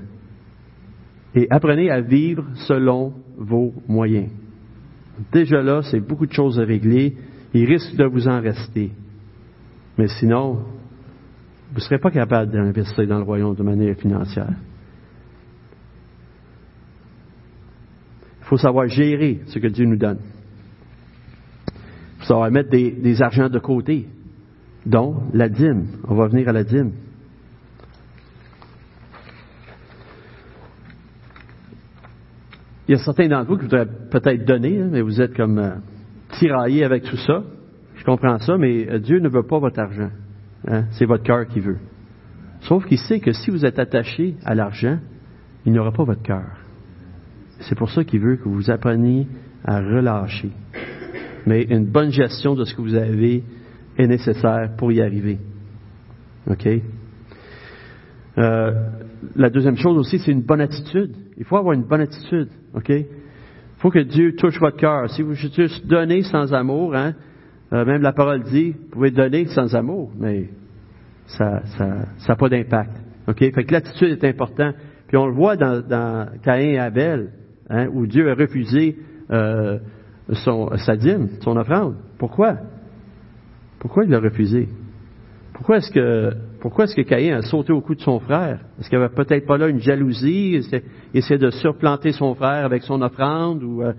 Et 1.35 1.49
apprenez 1.51 1.90
à 1.90 2.01
vivre 2.01 2.45
selon 2.67 3.12
vos 3.37 3.75
moyens. 3.88 4.31
Déjà 5.33 5.62
là, 5.62 5.83
c'est 5.83 6.01
beaucoup 6.01 6.27
de 6.27 6.33
choses 6.33 6.61
à 6.61 6.64
régler. 6.64 7.17
Il 7.53 7.67
risque 7.67 7.97
de 7.97 8.05
vous 8.05 8.29
en 8.29 8.40
rester. 8.40 8.90
Mais 9.99 10.09
sinon, 10.09 10.55
vous 10.55 11.77
ne 11.77 11.81
serez 11.81 11.99
pas 11.99 12.11
capable 12.11 12.53
d'investir 12.53 13.07
dans 13.07 13.19
le 13.19 13.25
royaume 13.25 13.55
de 13.55 13.62
manière 13.62 13.97
financière. 13.97 14.55
Il 18.40 18.47
faut 18.47 18.57
savoir 18.57 18.87
gérer 18.88 19.40
ce 19.47 19.59
que 19.59 19.67
Dieu 19.69 19.87
nous 19.87 19.97
donne. 19.97 20.19
Il 21.67 22.21
faut 22.21 22.27
savoir 22.27 22.51
mettre 22.51 22.71
des, 22.71 22.93
des 22.93 23.23
argents 23.23 23.49
de 23.49 23.59
côté, 23.59 24.07
dont 24.87 25.23
la 25.33 25.49
dîme. 25.49 25.87
On 26.09 26.14
va 26.14 26.29
venir 26.29 26.49
à 26.49 26.53
la 26.53 26.64
dîme. 26.64 26.92
Il 32.87 32.92
y 32.92 32.94
a 32.94 32.99
certains 32.99 33.29
d'entre 33.29 33.49
vous 33.49 33.57
qui 33.57 33.62
voudraient 33.62 33.88
peut-être 34.11 34.44
donner, 34.44 34.81
hein, 34.81 34.88
mais 34.90 35.01
vous 35.01 35.20
êtes 35.20 35.35
comme 35.35 35.59
euh, 35.59 35.77
tiraillés 36.38 36.85
avec 36.85 37.05
tout 37.05 37.16
ça. 37.16 37.42
Je 37.94 38.05
comprends 38.05 38.38
ça, 38.38 38.59
mais 38.59 38.87
euh, 38.90 38.99
Dieu 38.99 39.20
ne 39.20 39.29
veut 39.29 39.44
pas 39.44 39.59
votre 39.59 39.79
argent. 39.79 40.11
Hein. 40.68 40.85
C'est 40.92 41.07
votre 41.07 41.23
cœur 41.23 41.47
qui 41.47 41.61
veut. 41.61 41.79
Sauf 42.61 42.85
qu'il 42.87 42.99
sait 42.99 43.20
que 43.20 43.33
si 43.33 43.51
vous 43.51 43.64
êtes 43.64 43.79
attaché 43.79 44.37
à 44.44 44.55
l'argent, 44.55 44.99
il 45.64 45.73
n'aura 45.73 45.92
pas 45.92 46.05
votre 46.05 46.23
cœur. 46.23 46.44
C'est 47.61 47.77
pour 47.77 47.90
ça 47.90 48.05
qu'il 48.05 48.20
veut 48.20 48.37
que 48.37 48.49
vous 48.49 48.70
appreniez 48.70 49.27
à 49.64 49.81
relâcher. 49.81 50.51
Mais 51.47 51.62
une 51.62 51.87
bonne 51.87 52.11
gestion 52.11 52.55
de 52.55 52.64
ce 52.64 52.75
que 52.75 52.83
vous 52.83 52.94
avez 52.94 53.44
est 53.99 54.07
nécessaire 54.07 54.71
pour 54.77 54.93
y 54.93 55.01
arriver. 55.01 55.39
OK? 56.49 56.69
Euh, 58.37 58.73
la 59.37 59.51
deuxième 59.51 59.77
chose 59.77 59.97
aussi, 59.97 60.19
c'est 60.19 60.33
une 60.33 60.43
bonne 60.43 60.61
attitude. 60.61 61.15
Il 61.37 61.45
faut 61.45 61.57
avoir 61.57 61.75
une 61.75 61.85
bonne 61.85 62.01
attitude. 62.01 62.49
OK? 62.75 62.89
Il 62.89 63.07
faut 63.79 63.91
que 63.91 64.01
Dieu 64.01 64.35
touche 64.37 64.59
votre 64.59 64.77
cœur. 64.77 65.11
Si 65.11 65.23
vous 65.23 65.35
juste 65.35 65.87
donnez 65.87 66.23
sans 66.23 66.53
amour, 66.53 66.95
hein, 66.95 67.15
euh, 67.73 67.85
même 67.85 68.03
la 68.03 68.13
parole 68.13 68.43
dit, 68.43 68.73
vous 68.73 68.89
pouvez 68.91 69.11
donner 69.11 69.47
sans 69.47 69.75
amour, 69.75 70.11
mais 70.19 70.49
ça 71.27 71.63
n'a 71.79 72.07
ça, 72.19 72.37
pas 72.37 72.49
d'impact. 72.49 72.93
OK? 73.29 73.39
Fait 73.39 73.65
que 73.65 73.73
l'attitude 73.73 74.11
est 74.11 74.25
importante. 74.29 74.75
Puis 75.07 75.17
on 75.17 75.27
le 75.27 75.35
voit 75.35 75.57
dans, 75.57 75.81
dans 75.81 76.29
Caïn 76.43 76.73
et 76.73 76.79
Abel. 76.79 77.31
Hein, 77.71 77.89
où 77.93 78.07
Dieu 78.07 78.31
a 78.31 78.35
refusé 78.35 78.99
euh, 79.31 79.79
son, 80.33 80.77
sa 80.77 80.97
dîme, 80.97 81.29
son 81.41 81.57
offrande. 81.57 81.97
Pourquoi? 82.19 82.59
Pourquoi 83.85 84.05
il 84.05 84.11
l'a 84.11 84.18
refusé? 84.18 84.66
Pourquoi 85.53 85.77
est-ce 85.77 85.90
que 85.90 86.33
pourquoi 86.61 86.85
est-ce 86.85 86.97
que 86.97 87.03
Caïn 87.03 87.37
a 87.37 87.42
sauté 87.42 87.70
au 87.70 87.83
cou 87.83 87.94
de 87.94 88.01
son 88.01 88.18
frère? 88.18 88.61
Est-ce 88.81 88.88
qu'il 88.88 88.99
n'y 88.99 89.05
avait 89.05 89.14
peut-être 89.14 89.44
pas 89.44 89.59
là 89.59 89.68
une 89.68 89.81
jalousie? 89.81 90.53
Il 90.55 90.79
essayait 91.12 91.38
de 91.38 91.51
surplanter 91.51 92.12
son 92.12 92.35
frère 92.35 92.64
avec 92.64 92.83
son 92.83 93.03
offrande? 93.03 93.62
Ou 93.62 93.83
euh, 93.83 93.92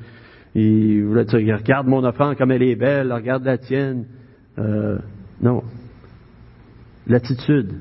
il 0.56 1.04
voulait 1.04 1.26
dire, 1.26 1.60
regarde 1.60 1.86
mon 1.86 2.04
offrande 2.04 2.36
comme 2.36 2.50
elle 2.50 2.64
est 2.64 2.76
belle, 2.76 3.14
regarde 3.14 3.46
la 3.46 3.60
tienne. 3.60 4.06
Euh, 4.58 4.98
non. 5.40 5.62
L'attitude 7.06 7.74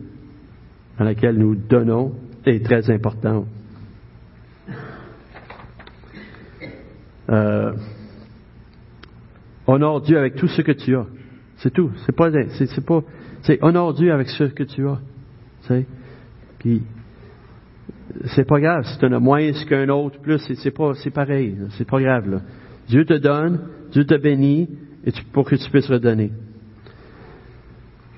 à 0.99 1.05
laquelle 1.05 1.39
nous 1.39 1.55
donnons 1.55 2.13
est 2.45 2.63
très 2.63 2.91
importante. 2.91 3.47
Euh, 7.31 7.73
honore 9.67 10.03
Dieu 10.03 10.19
avec 10.19 10.35
tout 10.35 10.49
ce 10.49 10.61
que 10.61 10.73
tu 10.73 10.95
as. 10.97 11.07
C'est 11.65 11.73
tout. 11.73 11.91
C'est 12.05 12.15
pas, 12.15 12.31
c'est, 12.59 12.85
pas, 12.85 13.01
c'est 13.41 13.59
honore 13.63 13.95
Dieu 13.95 14.13
avec 14.13 14.29
ce 14.29 14.45
que 14.45 14.65
tu 14.65 14.87
as. 14.87 15.01
Puis, 16.59 16.83
c'est 18.27 18.47
pas 18.47 18.61
grave 18.61 18.85
si 18.85 18.99
tu 18.99 19.07
en 19.07 19.13
as 19.13 19.19
moins 19.19 19.51
qu'un 19.67 19.89
autre, 19.89 20.21
plus, 20.21 20.39
c'est, 20.39 20.71
pas, 20.71 20.93
c'est 20.95 21.11
pareil. 21.11 21.57
C'est 21.71 21.89
pas 21.89 22.01
grave, 22.03 22.29
là. 22.29 22.43
Dieu 22.87 23.07
te 23.07 23.15
donne, 23.15 23.61
Dieu 23.93 24.05
te 24.05 24.15
bénit, 24.15 24.69
et 25.07 25.13
pour 25.33 25.47
que 25.47 25.57
tu 25.57 25.71
puisses 25.71 25.89
redonner. 25.89 26.33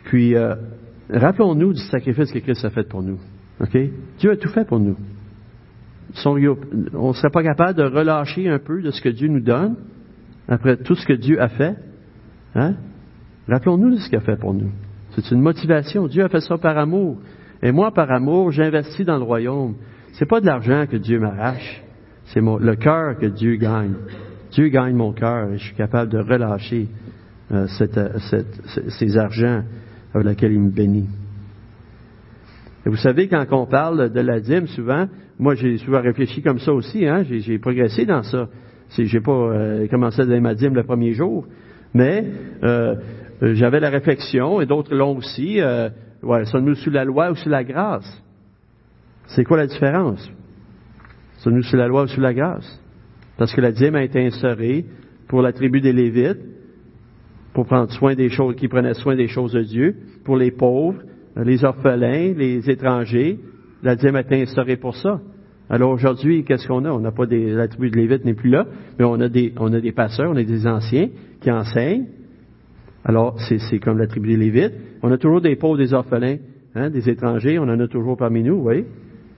Puis, 0.07 0.35
euh, 0.35 0.57
rappelons-nous 1.09 1.73
du 1.73 1.83
sacrifice 1.83 2.33
que 2.33 2.41
Christ 2.41 2.65
a 2.65 2.71
fait 2.71 2.89
pour 2.89 3.05
nous. 3.05 3.21
OK? 3.61 3.79
Dieu 4.19 4.33
a 4.33 4.37
tout 4.37 4.49
fait 4.49 4.65
pour 4.65 4.81
nous 4.81 4.97
on 6.25 7.09
ne 7.09 7.13
serait 7.13 7.31
pas 7.31 7.43
capable 7.43 7.79
de 7.79 7.85
relâcher 7.85 8.49
un 8.49 8.59
peu 8.59 8.81
de 8.81 8.91
ce 8.91 9.01
que 9.01 9.09
Dieu 9.09 9.29
nous 9.29 9.41
donne, 9.41 9.77
après 10.49 10.77
tout 10.77 10.95
ce 10.95 11.07
que 11.07 11.13
Dieu 11.13 11.41
a 11.41 11.49
fait. 11.49 11.77
Hein? 12.55 12.77
Rappelons-nous 13.49 13.93
de 13.93 13.97
ce 13.97 14.09
qu'il 14.09 14.19
a 14.19 14.21
fait 14.21 14.37
pour 14.37 14.55
nous. 14.55 14.71
C'est 15.11 15.31
une 15.31 15.41
motivation. 15.41 16.07
Dieu 16.09 16.25
a 16.25 16.29
fait 16.29 16.41
ça 16.41 16.59
par 16.59 16.77
amour. 16.77 17.19
Et 17.63 17.73
moi, 17.73 17.93
par 17.93 18.11
amour, 18.11 18.51
j'investis 18.51 19.07
dans 19.07 19.17
le 19.17 19.25
royaume. 19.25 19.77
C'est 20.13 20.27
pas 20.27 20.41
de 20.41 20.47
l'argent 20.47 20.87
que 20.91 20.97
Dieu 20.97 21.19
m'arrache. 21.19 21.83
C'est 22.27 22.41
le 22.41 22.75
cœur 22.75 23.17
que 23.19 23.27
Dieu 23.27 23.57
gagne. 23.57 23.95
Dieu 24.51 24.69
gagne 24.69 24.95
mon 24.95 25.13
cœur 25.13 25.51
et 25.51 25.59
je 25.59 25.65
suis 25.65 25.77
capable 25.77 26.11
de 26.11 26.19
relâcher 26.19 26.89
euh, 27.53 27.67
euh, 27.81 28.19
ces 28.89 29.17
argents 29.17 29.63
avec 30.15 30.27
lesquels 30.27 30.53
il 30.53 30.61
me 30.61 30.71
bénit. 30.71 31.09
Et 32.85 32.89
vous 32.89 32.97
savez, 32.97 33.29
quand 33.29 33.45
on 33.51 33.67
parle 33.67 34.11
de 34.11 34.21
la 34.21 34.41
dîme, 34.41 34.67
souvent, 34.69 35.07
moi 35.39 35.55
j'ai 35.55 35.77
souvent 35.79 36.01
réfléchi 36.01 36.43
comme 36.43 36.59
ça 36.59 36.73
aussi, 36.73 37.07
hein, 37.07 37.25
j'ai 37.29 37.59
progressé 37.59 38.07
dans 38.07 38.23
ça. 38.23 38.49
J'ai 38.97 39.21
pas 39.21 39.33
euh, 39.33 39.87
commencé 39.89 40.23
à 40.23 40.25
donner 40.25 40.41
ma 40.41 40.55
dîme 40.55 40.75
le 40.75 40.85
premier 40.85 41.13
jour, 41.13 41.47
mais 41.93 42.25
euh, 42.63 42.95
j'avais 43.41 43.81
la 43.81 43.91
réflexion, 43.91 44.61
et 44.61 44.67
d'autres 44.67 44.95
l'ont 44.95 45.17
aussi, 45.17 45.61
euh, 45.61 45.91
ouais, 46.23 46.45
sommes-nous 46.47 46.77
sous 46.77 46.91
la 46.91 47.05
loi 47.05 47.31
ou 47.31 47.35
sous 47.35 47.49
la 47.49 47.65
grâce? 47.65 48.23
C'est 49.27 49.45
quoi 49.45 49.57
la 49.57 49.67
différence? 49.67 50.31
Sommes-nous 51.39 51.63
sous 51.63 51.77
la 51.77 51.89
loi 51.89 52.05
ou 52.05 52.07
sous 52.07 52.21
la 52.21 52.33
grâce? 52.33 52.81
Parce 53.37 53.53
que 53.53 53.61
la 53.61 53.73
dîme 53.73 53.95
a 53.95 54.03
été 54.03 54.25
instaurée 54.25 54.87
pour 55.29 55.43
la 55.43 55.53
tribu 55.53 55.81
des 55.81 55.93
Lévites, 55.93 56.41
pour 57.53 57.67
prendre 57.67 57.91
soin 57.93 58.15
des 58.15 58.29
choses, 58.29 58.57
qui 58.57 58.69
prenaient 58.69 58.95
soin 58.95 59.17
des 59.17 59.29
choses 59.29 59.53
de 59.53 59.63
Dieu, 59.63 59.97
pour 60.25 60.37
les 60.37 60.51
pauvres, 60.51 61.03
les 61.37 61.65
orphelins, 61.65 62.33
les 62.35 62.71
étrangers. 62.71 63.39
La 63.83 63.97
dîme 63.97 64.17
a 64.17 64.21
été 64.21 64.43
instaurée 64.43 64.77
pour 64.77 64.97
ça. 64.97 65.21
Alors 65.69 65.91
aujourd'hui, 65.91 66.45
qu'est-ce 66.45 66.67
qu'on 66.67 66.85
a? 66.85 66.91
On 66.91 67.01
n'a 67.01 67.13
pas 67.13 67.27
des, 67.27 67.53
la 67.53 67.69
tribu 67.69 67.91
de 67.91 67.97
Lévite 67.97 68.25
n'est 68.25 68.35
plus 68.35 68.51
là, 68.51 68.67
mais 68.99 69.05
on 69.05 69.21
a 69.21 69.29
des, 69.29 69.53
on 69.59 69.73
a 69.73 69.81
des 69.81 69.93
pasteurs, 69.93 70.31
on 70.31 70.37
a 70.37 70.45
des 70.45 70.67
anciens 70.67 71.09
qui 71.41 71.51
enseignent. 71.51 72.07
Alors, 73.09 73.37
c'est, 73.39 73.79
comme 73.79 73.99
la 73.99 74.09
tribu 74.09 74.31
des 74.31 74.37
Lévites. 74.37 74.75
On 75.01 75.13
a 75.13 75.17
toujours 75.17 75.41
des 75.41 75.55
pauvres, 75.55 75.79
des 75.79 75.95
orphelins, 75.95 76.39
hein, 76.75 76.91
des 76.91 77.09
étrangers, 77.09 77.57
on 77.57 77.63
en 77.63 77.79
a 77.79 77.87
toujours 77.87 78.17
parmi 78.17 78.43
nous, 78.43 78.57
oui. 78.57 78.85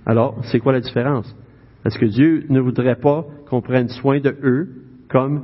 Alors, 0.06 0.38
c'est 0.44 0.58
quoi 0.58 0.72
la 0.72 0.80
différence? 0.80 1.36
Est-ce 1.84 1.98
que 1.98 2.06
Dieu 2.06 2.44
ne 2.48 2.60
voudrait 2.60 2.96
pas 2.96 3.26
qu'on 3.46 3.60
prenne 3.60 3.88
soin 3.90 4.20
de 4.20 4.34
eux 4.42 4.68
comme 5.10 5.42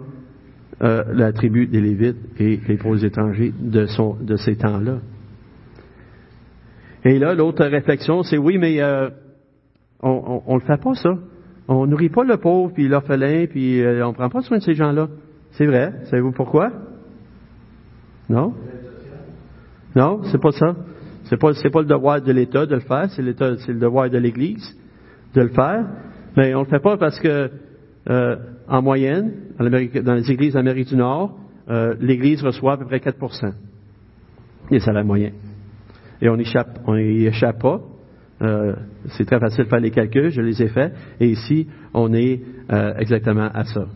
euh, 0.83 1.05
la 1.13 1.35
tribu 1.35 1.67
des 1.67 1.83
Lévites 1.83 2.17
et 2.41 2.59
les 2.67 2.77
pauvres 2.79 3.05
étrangers 3.05 3.53
de, 3.61 3.87
ces 4.37 4.57
temps-là? 4.57 5.01
Et 7.05 7.19
là, 7.19 7.35
l'autre 7.35 7.67
réflexion, 7.67 8.23
c'est 8.23 8.39
oui, 8.39 8.57
mais 8.57 8.81
euh, 8.81 9.11
on, 10.03 10.43
on, 10.47 10.55
le 10.55 10.63
fait 10.63 10.81
pas 10.81 10.95
ça. 10.95 11.19
On 11.69 11.87
nourrit 11.87 12.09
pas 12.09 12.25
le 12.25 12.39
pauvre 12.39 12.73
puis 12.73 12.89
l'orphelin 12.89 13.45
puis 13.47 13.83
euh, 13.83 14.07
on 14.07 14.15
prend 14.15 14.31
pas 14.31 14.41
soin 14.41 14.57
de 14.57 14.63
ces 14.63 14.75
gens-là. 14.75 15.09
C'est 15.53 15.67
vrai. 15.67 15.93
Savez-vous 16.05 16.33
pourquoi? 16.33 16.73
Non? 18.29 18.55
Non, 19.95 20.23
c'est 20.25 20.41
pas 20.41 20.53
ça? 20.53 20.75
C'est 21.25 21.39
pas 21.39 21.55
c'est 21.55 21.71
pas 21.71 21.81
le 21.81 21.87
devoir 21.87 22.21
de 22.21 22.33
l'État 22.33 22.67
de 22.67 22.75
le 22.75 22.81
faire. 22.81 23.11
C'est 23.11 23.23
l'État, 23.23 23.57
c'est 23.59 23.73
le 23.73 23.79
devoir 23.79 24.11
de 24.11 24.19
l'Église 24.19 24.77
de 25.35 25.43
le 25.43 25.49
faire. 25.49 25.87
Mais 26.37 26.55
on 26.55 26.61
le 26.61 26.67
fait 26.67 26.81
pas 26.81 26.97
parce 26.97 27.19
que 27.21 27.51
euh, 28.11 28.37
en 28.69 28.83
moyenne, 28.83 29.33
dans 29.59 30.15
les 30.15 30.31
églises 30.31 30.55
d'Amérique 30.55 30.89
du 30.89 30.97
Nord, 30.97 31.39
euh, 31.69 31.95
l'Église 32.01 32.43
reçoit 32.43 32.75
à 32.75 32.77
peu 32.77 32.87
près 32.87 32.99
4% 32.99 33.53
des 34.71 34.81
salaires 34.81 35.05
moyens. 35.05 35.33
Et 36.21 36.29
on 36.29 36.37
échappe, 36.37 36.81
on 36.87 36.97
n'y 36.97 37.27
échappe 37.27 37.61
pas. 37.61 37.81
Euh, 38.43 38.75
c'est 39.11 39.25
très 39.25 39.39
facile 39.39 39.65
de 39.65 39.69
faire 39.69 39.81
les 39.81 39.91
calculs, 39.91 40.31
je 40.31 40.41
les 40.41 40.63
ai 40.63 40.69
faits. 40.69 40.93
Et 41.21 41.29
ici, 41.29 41.69
on 41.93 42.13
est 42.13 42.41
exactement 42.99 43.49
à 43.53 43.65
ça. 43.65 43.87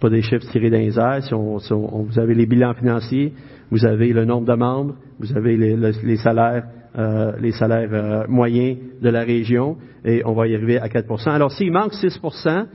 Pas 0.00 0.10
des 0.10 0.22
chiffres 0.22 0.46
tirés 0.50 0.70
dans 0.70 0.78
les 0.78 0.98
airs. 0.98 1.22
Si 1.22 1.34
on, 1.34 1.58
vous 1.58 2.18
avez 2.18 2.34
les 2.34 2.46
bilans 2.46 2.74
financiers, 2.74 3.32
vous 3.70 3.84
avez 3.84 4.12
le 4.12 4.24
nombre 4.24 4.46
de 4.46 4.54
membres, 4.54 4.94
vous 5.18 5.36
avez 5.36 5.56
les, 5.56 6.16
salaires, 6.16 6.64
euh, 6.96 7.32
les 7.40 7.52
salaires 7.52 8.28
moyens 8.28 8.78
de 9.02 9.08
la 9.08 9.22
région, 9.22 9.76
et 10.04 10.22
on 10.24 10.34
va 10.34 10.46
y 10.46 10.54
arriver 10.54 10.78
à 10.78 10.88
4% 10.88 11.30
Alors, 11.30 11.52
s'il 11.52 11.72
manque 11.72 11.92
6% 11.92 12.66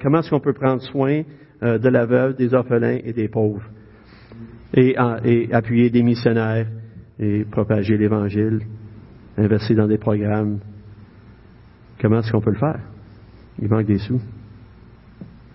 comment 0.00 0.20
est-ce 0.20 0.30
qu'on 0.30 0.40
peut 0.40 0.52
prendre 0.52 0.80
soin 0.82 1.22
de 1.60 1.88
la 1.88 2.06
veuve, 2.06 2.36
des 2.36 2.54
orphelins 2.54 2.98
et 3.04 3.12
des 3.12 3.28
pauvres, 3.28 3.62
et 4.74 4.96
appuyer 5.52 5.90
des 5.90 6.02
missionnaires 6.02 6.66
et 7.18 7.44
propager 7.44 7.96
l'Évangile, 7.96 8.60
investir 9.36 9.76
dans 9.76 9.86
des 9.86 9.98
programmes. 9.98 10.58
Comment 12.00 12.18
est-ce 12.18 12.32
qu'on 12.32 12.40
peut 12.40 12.50
le 12.50 12.58
faire? 12.58 12.80
Il 13.60 13.68
manque 13.68 13.86
des 13.86 13.98
sous. 13.98 14.20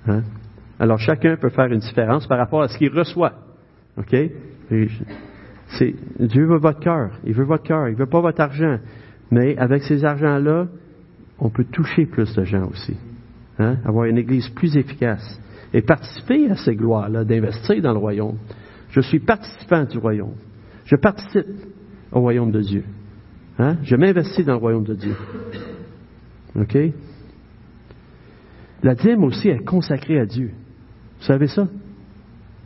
Hein? 0.08 0.24
Alors 0.80 1.00
chacun 1.00 1.36
peut 1.38 1.50
faire 1.50 1.66
une 1.66 1.80
différence 1.80 2.28
par 2.28 2.38
rapport 2.38 2.62
à 2.62 2.68
ce 2.68 2.78
qu'il 2.78 2.92
reçoit. 2.92 3.34
OK? 3.98 4.16
Dieu 4.70 6.46
veut 6.46 6.60
votre 6.60 6.80
cœur. 6.80 7.12
Il 7.26 7.34
veut 7.34 7.46
votre 7.46 7.63
cœur. 7.63 7.90
Il 7.90 7.96
veut 7.96 8.06
pas 8.06 8.22
votre 8.22 8.42
argent. 8.42 8.78
Mais 9.32 9.58
avec 9.58 9.84
ces 9.84 10.06
argents-là, 10.06 10.68
on 11.40 11.50
peut 11.50 11.66
toucher 11.66 12.06
plus 12.06 12.34
de 12.36 12.44
gens 12.44 12.68
aussi. 12.68 12.96
Hein? 13.60 13.78
Avoir 13.86 14.06
une 14.06 14.18
église 14.18 14.48
plus 14.50 14.78
efficace. 14.78 15.42
Et 15.74 15.82
participer 15.82 16.50
à 16.50 16.56
ces 16.56 16.76
gloires-là, 16.76 17.26
d'investir 17.26 17.82
dans 17.82 17.92
le 17.92 18.00
royaume. 18.00 18.38
Je 18.92 19.02
suis 19.02 19.20
participant 19.20 19.84
du 19.84 19.98
royaume. 19.98 20.36
Je 20.86 20.96
participe 20.96 21.48
au 22.12 22.22
royaume 22.22 22.52
de 22.52 22.62
Dieu. 22.62 22.84
Hein? 23.60 23.78
Je 23.84 23.96
m'investis 23.96 24.46
dans 24.46 24.54
le 24.54 24.60
royaume 24.60 24.86
de 24.86 24.94
Dieu. 24.94 25.16
OK? 26.56 26.78
La 28.84 28.96
dîme 28.96 29.24
aussi 29.24 29.50
est 29.50 29.66
consacrée 29.66 30.20
à 30.20 30.26
Dieu. 30.26 30.52
Vous 31.20 31.26
savez 31.26 31.48
ça? 31.48 31.68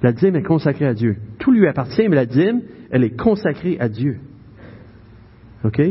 La 0.02 0.12
dîme 0.12 0.36
est 0.36 0.44
consacrée 0.44 0.88
à 0.88 0.94
Dieu. 0.94 1.18
Tout 1.40 1.52
lui 1.52 1.68
appartient, 1.68 2.08
mais 2.08 2.16
la 2.16 2.26
dîme, 2.26 2.62
elle 2.90 3.04
est 3.04 3.16
consacrée 3.16 3.78
à 3.80 3.88
Dieu. 3.88 4.18
OK? 5.64 5.82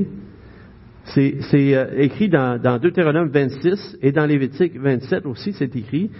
C'est, 1.04 1.40
euh, 1.54 1.86
écrit 1.96 2.28
dans, 2.28 2.60
dans 2.60 2.78
Deutéronome 2.78 3.28
26 3.28 3.98
et 4.02 4.12
dans 4.12 4.26
Lévitique 4.26 4.78
27 4.78 5.26
aussi, 5.26 5.52
c'est 5.52 5.74
écrit 5.74 6.10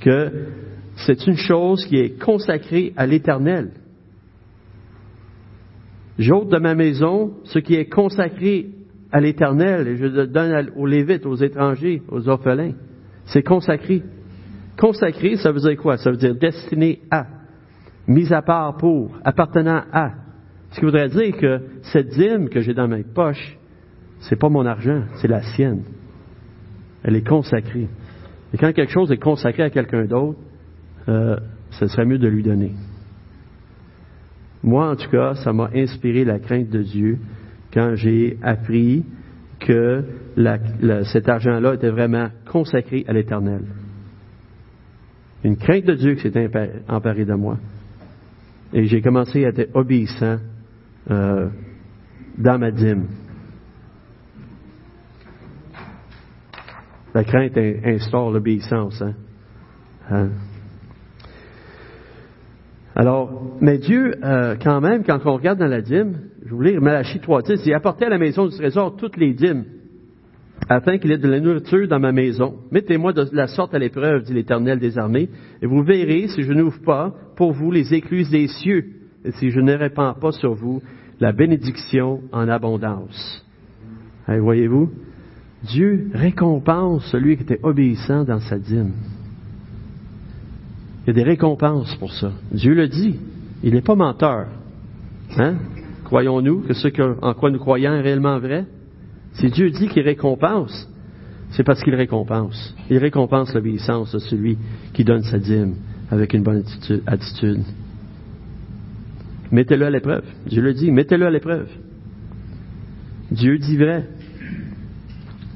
que 0.00 0.30
c'est 1.06 1.26
une 1.26 1.36
chose 1.36 1.84
qui 1.86 1.96
est 1.96 2.20
consacrée 2.20 2.92
à 2.96 3.06
l'Éternel. 3.06 3.70
J'ôte 6.18 6.48
de 6.48 6.58
ma 6.58 6.74
maison 6.74 7.34
ce 7.44 7.58
qui 7.58 7.74
est 7.74 7.88
consacré 7.88 8.66
à 9.12 9.20
l'Éternel 9.20 9.88
et 9.88 9.96
je 9.96 10.06
le 10.06 10.26
donne 10.26 10.70
aux 10.76 10.86
Lévites, 10.86 11.24
aux 11.26 11.36
étrangers, 11.36 12.02
aux 12.08 12.28
orphelins. 12.28 12.74
C'est 13.26 13.42
consacré. 13.42 14.02
Consacré, 14.78 15.36
ça 15.36 15.50
veut 15.50 15.60
dire 15.60 15.76
quoi? 15.76 15.96
Ça 15.98 16.10
veut 16.10 16.16
dire 16.16 16.36
destiné 16.36 17.00
à, 17.10 17.26
mis 18.06 18.32
à 18.32 18.42
part 18.42 18.76
pour, 18.76 19.10
appartenant 19.24 19.82
à. 19.92 20.12
Ce 20.70 20.78
qui 20.78 20.84
voudrait 20.84 21.08
dire 21.08 21.36
que 21.36 21.60
cette 21.82 22.10
dîme 22.10 22.48
que 22.48 22.60
j'ai 22.60 22.74
dans 22.74 22.86
ma 22.86 23.02
poche, 23.02 23.58
c'est 24.20 24.36
pas 24.36 24.48
mon 24.48 24.64
argent, 24.64 25.02
c'est 25.16 25.28
la 25.28 25.42
sienne. 25.42 25.82
Elle 27.02 27.16
est 27.16 27.26
consacrée. 27.26 27.88
Et 28.54 28.56
quand 28.56 28.72
quelque 28.72 28.92
chose 28.92 29.10
est 29.10 29.18
consacré 29.18 29.64
à 29.64 29.70
quelqu'un 29.70 30.04
d'autre, 30.04 30.38
euh, 31.08 31.36
ce 31.70 31.86
serait 31.88 32.04
mieux 32.04 32.18
de 32.18 32.28
lui 32.28 32.42
donner. 32.42 32.72
Moi, 34.62 34.90
en 34.90 34.96
tout 34.96 35.10
cas, 35.10 35.34
ça 35.34 35.52
m'a 35.52 35.70
inspiré 35.74 36.24
la 36.24 36.38
crainte 36.38 36.68
de 36.68 36.82
Dieu 36.82 37.18
quand 37.72 37.94
j'ai 37.94 38.38
appris 38.42 39.04
que 39.58 40.04
cet 41.04 41.28
argent-là 41.28 41.74
était 41.74 41.90
vraiment 41.90 42.28
consacré 42.50 43.04
à 43.08 43.12
l'Éternel. 43.12 43.62
Une 45.44 45.56
crainte 45.56 45.84
de 45.84 45.94
Dieu 45.94 46.14
qui 46.14 46.30
s'est 46.30 46.50
emparée 46.88 47.24
de 47.24 47.34
moi. 47.34 47.58
Et 48.72 48.84
j'ai 48.84 49.00
commencé 49.00 49.44
à 49.44 49.48
être 49.48 49.74
obéissant 49.74 50.38
euh, 51.10 51.48
dans 52.36 52.58
ma 52.58 52.70
dîme. 52.70 53.06
La 57.14 57.24
crainte 57.24 57.56
instaure 57.56 58.30
l'obéissance. 58.30 59.00
Hein? 59.00 59.14
hein? 60.10 60.28
Alors, 62.94 63.56
mais 63.60 63.78
Dieu, 63.78 64.16
euh, 64.24 64.56
quand 64.62 64.80
même, 64.80 65.04
quand 65.04 65.20
on 65.24 65.34
regarde 65.34 65.60
dans 65.60 65.68
la 65.68 65.80
dîme, 65.80 66.18
je 66.44 66.52
voulais 66.52 66.72
lire 66.72 66.82
Malachie 66.82 67.18
3.10, 67.18 67.62
il 67.64 67.72
apportait 67.72 68.06
à 68.06 68.08
la 68.08 68.18
maison 68.18 68.46
du 68.46 68.56
trésor 68.56 68.96
toutes 68.96 69.16
les 69.16 69.34
dîmes, 69.34 69.64
afin 70.68 70.98
qu'il 70.98 71.10
ait 71.12 71.18
de 71.18 71.28
la 71.28 71.40
nourriture 71.40 71.88
dans 71.88 71.98
ma 71.98 72.12
maison. 72.12 72.56
Mettez-moi 72.70 73.12
de 73.12 73.26
la 73.32 73.46
sorte 73.46 73.74
à 73.74 73.78
l'épreuve, 73.78 74.24
dit 74.24 74.34
l'Éternel 74.34 74.78
des 74.78 74.98
armées, 74.98 75.28
et 75.62 75.66
vous 75.66 75.82
verrez 75.82 76.28
si 76.28 76.42
je 76.42 76.52
n'ouvre 76.52 76.80
pas 76.82 77.14
pour 77.36 77.52
vous 77.52 77.70
les 77.70 77.94
écluses 77.94 78.30
des 78.30 78.48
cieux, 78.48 78.84
et 79.24 79.32
si 79.32 79.50
je 79.50 79.60
ne 79.60 79.74
répands 79.74 80.14
pas 80.14 80.32
sur 80.32 80.54
vous 80.54 80.82
la 81.20 81.32
bénédiction 81.32 82.20
en 82.32 82.48
abondance. 82.48 83.44
Voyez-vous, 84.28 84.90
Dieu 85.64 86.10
récompense 86.12 87.04
celui 87.10 87.36
qui 87.36 87.42
était 87.42 87.60
obéissant 87.62 88.24
dans 88.24 88.40
sa 88.40 88.58
dîme. 88.58 88.92
Il 91.04 91.08
y 91.08 91.10
a 91.10 91.14
des 91.14 91.22
récompenses 91.22 91.96
pour 91.96 92.12
ça. 92.12 92.32
Dieu 92.52 92.74
le 92.74 92.86
dit. 92.86 93.18
Il 93.62 93.72
n'est 93.72 93.80
pas 93.80 93.96
menteur. 93.96 94.46
Hein? 95.36 95.56
Croyons-nous 96.04 96.60
que 96.60 96.74
ce 96.74 96.88
en 97.22 97.34
quoi 97.34 97.50
nous 97.50 97.58
croyons 97.58 97.92
est 97.94 98.02
réellement 98.02 98.38
vrai? 98.38 98.66
Si 99.38 99.50
Dieu 99.50 99.70
dit 99.70 99.88
qu'il 99.88 100.02
récompense, 100.02 100.88
c'est 101.50 101.62
parce 101.62 101.82
qu'il 101.82 101.94
récompense. 101.94 102.74
Il 102.90 102.98
récompense 102.98 103.54
l'obéissance 103.54 104.12
de 104.12 104.18
celui 104.18 104.58
qui 104.92 105.04
donne 105.04 105.22
sa 105.22 105.38
dîme 105.38 105.76
avec 106.10 106.34
une 106.34 106.42
bonne 106.42 106.64
attitude. 107.06 107.62
Mettez-le 109.52 109.86
à 109.86 109.90
l'épreuve. 109.90 110.24
Dieu 110.46 110.60
le 110.60 110.74
dit, 110.74 110.90
mettez-le 110.90 111.26
à 111.26 111.30
l'épreuve. 111.30 111.68
Dieu 113.30 113.58
dit 113.58 113.76
vrai. 113.76 114.06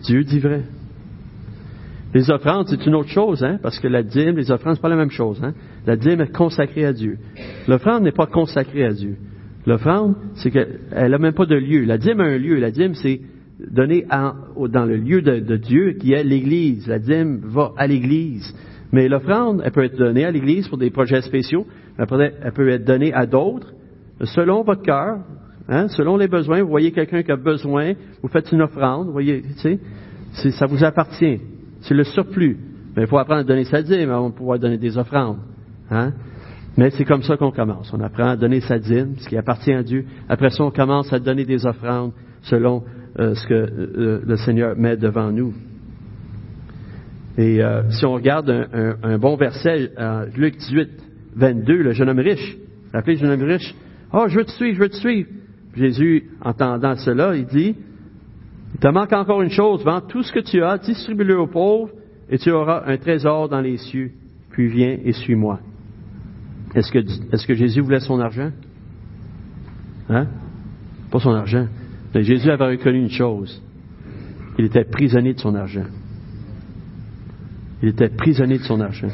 Dieu 0.04 0.22
dit 0.24 0.38
vrai. 0.38 0.62
Les 2.14 2.30
offrandes, 2.30 2.68
c'est 2.68 2.86
une 2.86 2.94
autre 2.94 3.08
chose, 3.08 3.42
hein, 3.42 3.58
parce 3.62 3.78
que 3.78 3.88
la 3.88 4.02
dîme, 4.02 4.36
les 4.36 4.50
offrandes, 4.50 4.76
c'est 4.76 4.82
pas 4.82 4.90
la 4.90 4.96
même 4.96 5.10
chose. 5.10 5.40
Hein. 5.42 5.54
La 5.86 5.96
dîme 5.96 6.20
est 6.20 6.32
consacrée 6.32 6.84
à 6.84 6.92
Dieu. 6.92 7.18
L'offrande 7.66 8.04
n'est 8.04 8.12
pas 8.12 8.26
consacrée 8.26 8.84
à 8.84 8.92
Dieu. 8.92 9.16
L'offrande, 9.66 10.14
c'est 10.34 10.50
qu'elle 10.50 11.10
n'a 11.10 11.18
même 11.18 11.32
pas 11.32 11.46
de 11.46 11.54
lieu. 11.54 11.84
La 11.84 11.98
dîme 11.98 12.20
a 12.20 12.24
un 12.24 12.36
lieu. 12.36 12.58
La 12.58 12.70
dîme, 12.70 12.94
c'est 12.94 13.20
donné 13.70 14.04
dans 14.08 14.84
le 14.84 14.96
lieu 14.96 15.22
de, 15.22 15.56
Dieu 15.56 15.92
qui 15.92 16.12
est 16.12 16.24
l'Église. 16.24 16.86
La 16.86 16.98
dîme 16.98 17.40
va 17.44 17.72
à 17.76 17.86
l'Église. 17.86 18.54
Mais 18.92 19.08
l'offrande, 19.08 19.62
elle 19.64 19.72
peut 19.72 19.84
être 19.84 19.96
donnée 19.96 20.24
à 20.24 20.30
l'Église 20.30 20.68
pour 20.68 20.78
des 20.78 20.90
projets 20.90 21.22
spéciaux. 21.22 21.66
Elle 21.98 22.06
peut, 22.06 22.68
être 22.68 22.84
donnée 22.84 23.12
à 23.12 23.26
d'autres, 23.26 23.72
selon 24.22 24.62
votre 24.62 24.82
cœur, 24.82 25.18
hein, 25.68 25.88
selon 25.88 26.16
les 26.16 26.28
besoins. 26.28 26.62
Vous 26.62 26.68
voyez 26.68 26.92
quelqu'un 26.92 27.22
qui 27.22 27.32
a 27.32 27.36
besoin, 27.36 27.94
vous 28.22 28.28
faites 28.28 28.50
une 28.52 28.62
offrande. 28.62 29.06
Vous 29.06 29.12
voyez, 29.12 29.42
tu 29.42 29.78
sais, 30.34 30.50
ça 30.50 30.66
vous 30.66 30.84
appartient. 30.84 31.40
C'est 31.80 31.94
le 31.94 32.04
surplus. 32.04 32.58
Mais 32.96 33.02
il 33.02 33.08
faut 33.08 33.18
apprendre 33.18 33.40
à 33.40 33.44
donner 33.44 33.64
sa 33.64 33.82
dîme 33.82 34.10
avant 34.10 34.28
de 34.28 34.34
pouvoir 34.34 34.58
donner 34.58 34.78
des 34.78 34.98
offrandes. 34.98 35.38
Hein? 35.90 36.12
Mais 36.76 36.90
c'est 36.90 37.04
comme 37.04 37.22
ça 37.22 37.36
qu'on 37.36 37.50
commence. 37.50 37.92
On 37.92 38.00
apprend 38.00 38.28
à 38.28 38.36
donner 38.36 38.60
sa 38.60 38.78
dîme, 38.78 39.14
ce 39.18 39.28
qui 39.28 39.36
appartient 39.36 39.72
à 39.72 39.82
Dieu. 39.82 40.04
Après 40.28 40.50
ça, 40.50 40.64
on 40.64 40.70
commence 40.70 41.12
à 41.12 41.18
donner 41.18 41.44
des 41.44 41.66
offrandes 41.66 42.12
selon 42.42 42.82
euh, 43.18 43.34
ce 43.34 43.46
que 43.46 43.54
euh, 43.54 44.22
le 44.26 44.36
Seigneur 44.36 44.74
met 44.76 44.96
devant 44.96 45.30
nous. 45.30 45.52
Et 47.36 47.62
euh, 47.62 47.90
si 47.90 48.06
on 48.06 48.14
regarde 48.14 48.50
un, 48.50 49.18
bon 49.18 49.36
verset, 49.36 49.90
Luc 50.34 50.56
18, 50.56 50.90
22, 51.36 51.82
le 51.82 51.92
jeune 51.92 52.08
homme 52.08 52.18
riche, 52.18 52.56
rappelez 52.92 53.14
le 53.14 53.20
jeune 53.20 53.30
homme 53.30 53.48
riche, 53.48 53.74
«Oh, 54.14 54.24
je 54.28 54.36
veux 54.36 54.44
te 54.44 54.50
suivre, 54.50 54.76
je 54.76 54.80
veux 54.80 54.88
te 54.88 54.96
suivre.» 54.96 55.28
Jésus, 55.76 56.30
entendant 56.42 56.96
cela, 56.96 57.34
il 57.36 57.46
dit, 57.46 57.74
«Il 58.74 58.80
te 58.80 58.88
manque 58.88 59.12
encore 59.12 59.42
une 59.42 59.50
chose, 59.50 59.84
vends 59.84 60.02
tout 60.02 60.22
ce 60.22 60.32
que 60.32 60.40
tu 60.40 60.62
as, 60.62 60.78
distribue-le 60.78 61.38
aux 61.38 61.46
pauvres, 61.46 61.90
et 62.30 62.38
tu 62.38 62.50
auras 62.50 62.82
un 62.86 62.96
trésor 62.96 63.48
dans 63.48 63.60
les 63.60 63.78
cieux, 63.78 64.12
puis 64.50 64.68
viens 64.68 64.98
et 65.04 65.12
suis-moi.» 65.12 65.60
Est-ce 66.74 66.90
que, 66.90 66.98
est 66.98 67.46
que 67.46 67.54
Jésus 67.54 67.80
voulait 67.80 68.00
son 68.00 68.20
argent? 68.20 68.50
Hein? 70.08 70.26
Pas 71.10 71.20
son 71.20 71.32
argent. 71.32 71.66
Mais 72.14 72.22
Jésus 72.22 72.50
avait 72.50 72.66
reconnu 72.66 72.98
une 73.00 73.10
chose. 73.10 73.62
Il 74.58 74.66
était 74.66 74.84
prisonnier 74.84 75.34
de 75.34 75.40
son 75.40 75.54
argent. 75.54 75.86
Il 77.82 77.88
était 77.88 78.10
prisonnier 78.10 78.58
de 78.58 78.64
son 78.64 78.80
argent. 78.80 79.08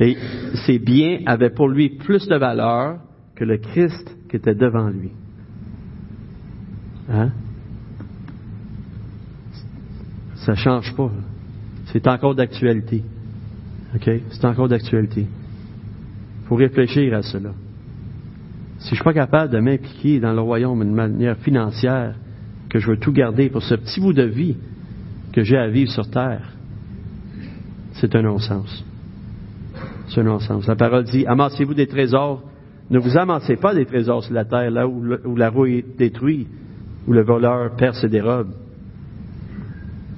Et 0.00 0.16
ses 0.66 0.78
biens 0.78 1.20
avaient 1.26 1.50
pour 1.50 1.68
lui 1.68 1.90
plus 1.90 2.26
de 2.26 2.36
valeur 2.36 2.98
que 3.34 3.44
le 3.44 3.58
Christ 3.58 4.16
qui 4.28 4.36
était 4.36 4.54
devant 4.54 4.88
lui. 4.88 5.10
Hein? 7.08 7.30
Ça 10.34 10.52
ne 10.52 10.56
change 10.56 10.94
pas. 10.96 11.10
C'est 11.86 12.06
encore 12.08 12.34
d'actualité. 12.34 13.02
OK? 13.94 14.10
C'est 14.30 14.44
encore 14.44 14.68
d'actualité. 14.68 15.22
Il 15.22 16.48
faut 16.48 16.56
réfléchir 16.56 17.14
à 17.14 17.22
cela. 17.22 17.52
Si 18.78 18.88
je 18.88 18.90
ne 18.92 18.96
suis 18.96 19.04
pas 19.04 19.14
capable 19.14 19.52
de 19.52 19.58
m'impliquer 19.58 20.20
dans 20.20 20.32
le 20.32 20.40
royaume 20.40 20.84
d'une 20.84 20.94
manière 20.94 21.36
financière, 21.38 22.14
que 22.68 22.78
je 22.78 22.90
veux 22.90 22.98
tout 22.98 23.12
garder 23.12 23.48
pour 23.48 23.62
ce 23.62 23.74
petit 23.74 24.00
bout 24.00 24.12
de 24.12 24.24
vie 24.24 24.56
que 25.32 25.42
j'ai 25.42 25.56
à 25.56 25.68
vivre 25.68 25.90
sur 25.90 26.10
terre, 26.10 26.52
c'est 27.92 28.14
un 28.14 28.22
non-sens. 28.22 28.84
C'est 30.08 30.20
un 30.20 30.24
non-sens. 30.24 30.66
La 30.66 30.76
parole 30.76 31.04
dit, 31.04 31.26
amassez-vous 31.26 31.74
des 31.74 31.86
trésors. 31.86 32.42
Ne 32.90 32.98
vous 32.98 33.16
amassez 33.16 33.56
pas 33.56 33.74
des 33.74 33.86
trésors 33.86 34.22
sur 34.22 34.34
la 34.34 34.44
terre, 34.44 34.70
là 34.70 34.86
où, 34.86 35.36
la 35.36 35.50
rouille 35.50 35.84
détruit, 35.96 36.46
où 37.06 37.12
le 37.12 37.22
voleur 37.22 37.74
perd 37.76 37.94
ses 37.94 38.08
dérobes, 38.08 38.52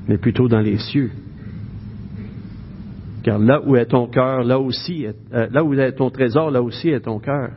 mais 0.08 0.18
plutôt 0.18 0.48
dans 0.48 0.60
les 0.60 0.78
cieux, 0.78 1.10
car 3.22 3.38
là 3.38 3.60
où 3.64 3.76
est 3.76 3.86
ton 3.86 4.06
cœur, 4.06 4.42
là 4.42 4.58
aussi, 4.58 5.06
euh, 5.06 5.46
là 5.50 5.64
où 5.64 5.74
est 5.74 5.92
ton 5.92 6.10
trésor, 6.10 6.50
là 6.50 6.62
aussi 6.62 6.88
est 6.88 7.00
ton 7.00 7.18
cœur. 7.18 7.50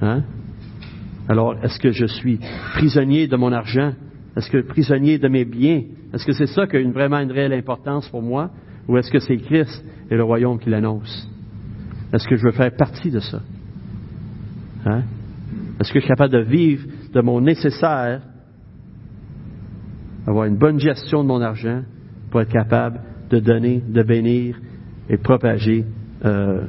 Hein? 0.00 0.22
Alors, 1.28 1.56
est-ce 1.62 1.78
que 1.78 1.92
je 1.92 2.06
suis 2.06 2.38
prisonnier 2.74 3.28
de 3.28 3.36
mon 3.36 3.52
argent? 3.52 3.92
Est-ce 4.36 4.50
que 4.50 4.62
prisonnier 4.62 5.18
de 5.18 5.28
mes 5.28 5.44
biens? 5.44 5.82
Est-ce 6.12 6.24
que 6.24 6.32
c'est 6.32 6.46
ça 6.46 6.66
qui 6.66 6.76
a 6.76 6.80
une, 6.80 6.92
vraiment 6.92 7.18
une 7.18 7.32
réelle 7.32 7.52
importance 7.52 8.08
pour 8.08 8.22
moi? 8.22 8.50
Ou 8.88 8.96
est-ce 8.96 9.10
que 9.10 9.18
c'est 9.18 9.36
Christ 9.36 9.84
et 10.10 10.16
le 10.16 10.24
royaume 10.24 10.58
qui 10.58 10.70
l'annonce? 10.70 11.28
Est-ce 12.12 12.26
que 12.26 12.36
je 12.36 12.44
veux 12.44 12.52
faire 12.52 12.74
partie 12.76 13.10
de 13.10 13.20
ça? 13.20 13.42
Hein? 14.86 15.02
Est-ce 15.80 15.92
que 15.92 16.00
je 16.00 16.04
suis 16.04 16.08
capable 16.08 16.32
de 16.32 16.42
vivre 16.42 16.86
de 17.12 17.20
mon 17.20 17.40
nécessaire, 17.40 18.22
avoir 20.26 20.44
une 20.44 20.56
bonne 20.56 20.78
gestion 20.78 21.22
de 21.22 21.28
mon 21.28 21.40
argent 21.40 21.82
pour 22.30 22.40
être 22.40 22.52
capable 22.52 23.00
de 23.30 23.38
donner, 23.38 23.82
de 23.86 24.02
bénir 24.02 24.58
et 25.08 25.16
propager 25.16 25.84
euh, 26.24 26.64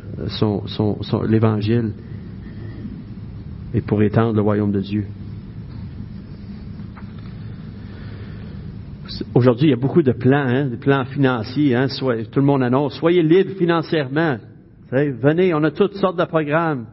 l'Évangile 1.27 1.93
et 3.73 3.81
pour 3.81 4.01
étendre 4.01 4.35
le 4.35 4.41
royaume 4.41 4.71
de 4.71 4.81
Dieu. 4.81 5.05
Aujourd'hui, 9.33 9.67
il 9.67 9.71
y 9.71 9.73
a 9.73 9.77
beaucoup 9.77 10.01
de 10.01 10.11
plans, 10.11 10.47
hein, 10.47 10.65
des 10.65 10.77
plans 10.77 11.05
financiers. 11.05 11.75
Hein, 11.75 11.87
tout 12.31 12.39
le 12.39 12.45
monde 12.45 12.63
annonce, 12.63 12.97
soyez 12.99 13.23
libre 13.23 13.51
financièrement. 13.57 14.37
Venez, 14.91 15.53
on 15.53 15.63
a 15.63 15.71
toutes 15.71 15.95
sortes 15.95 16.17
de 16.17 16.25
programmes. 16.25 16.85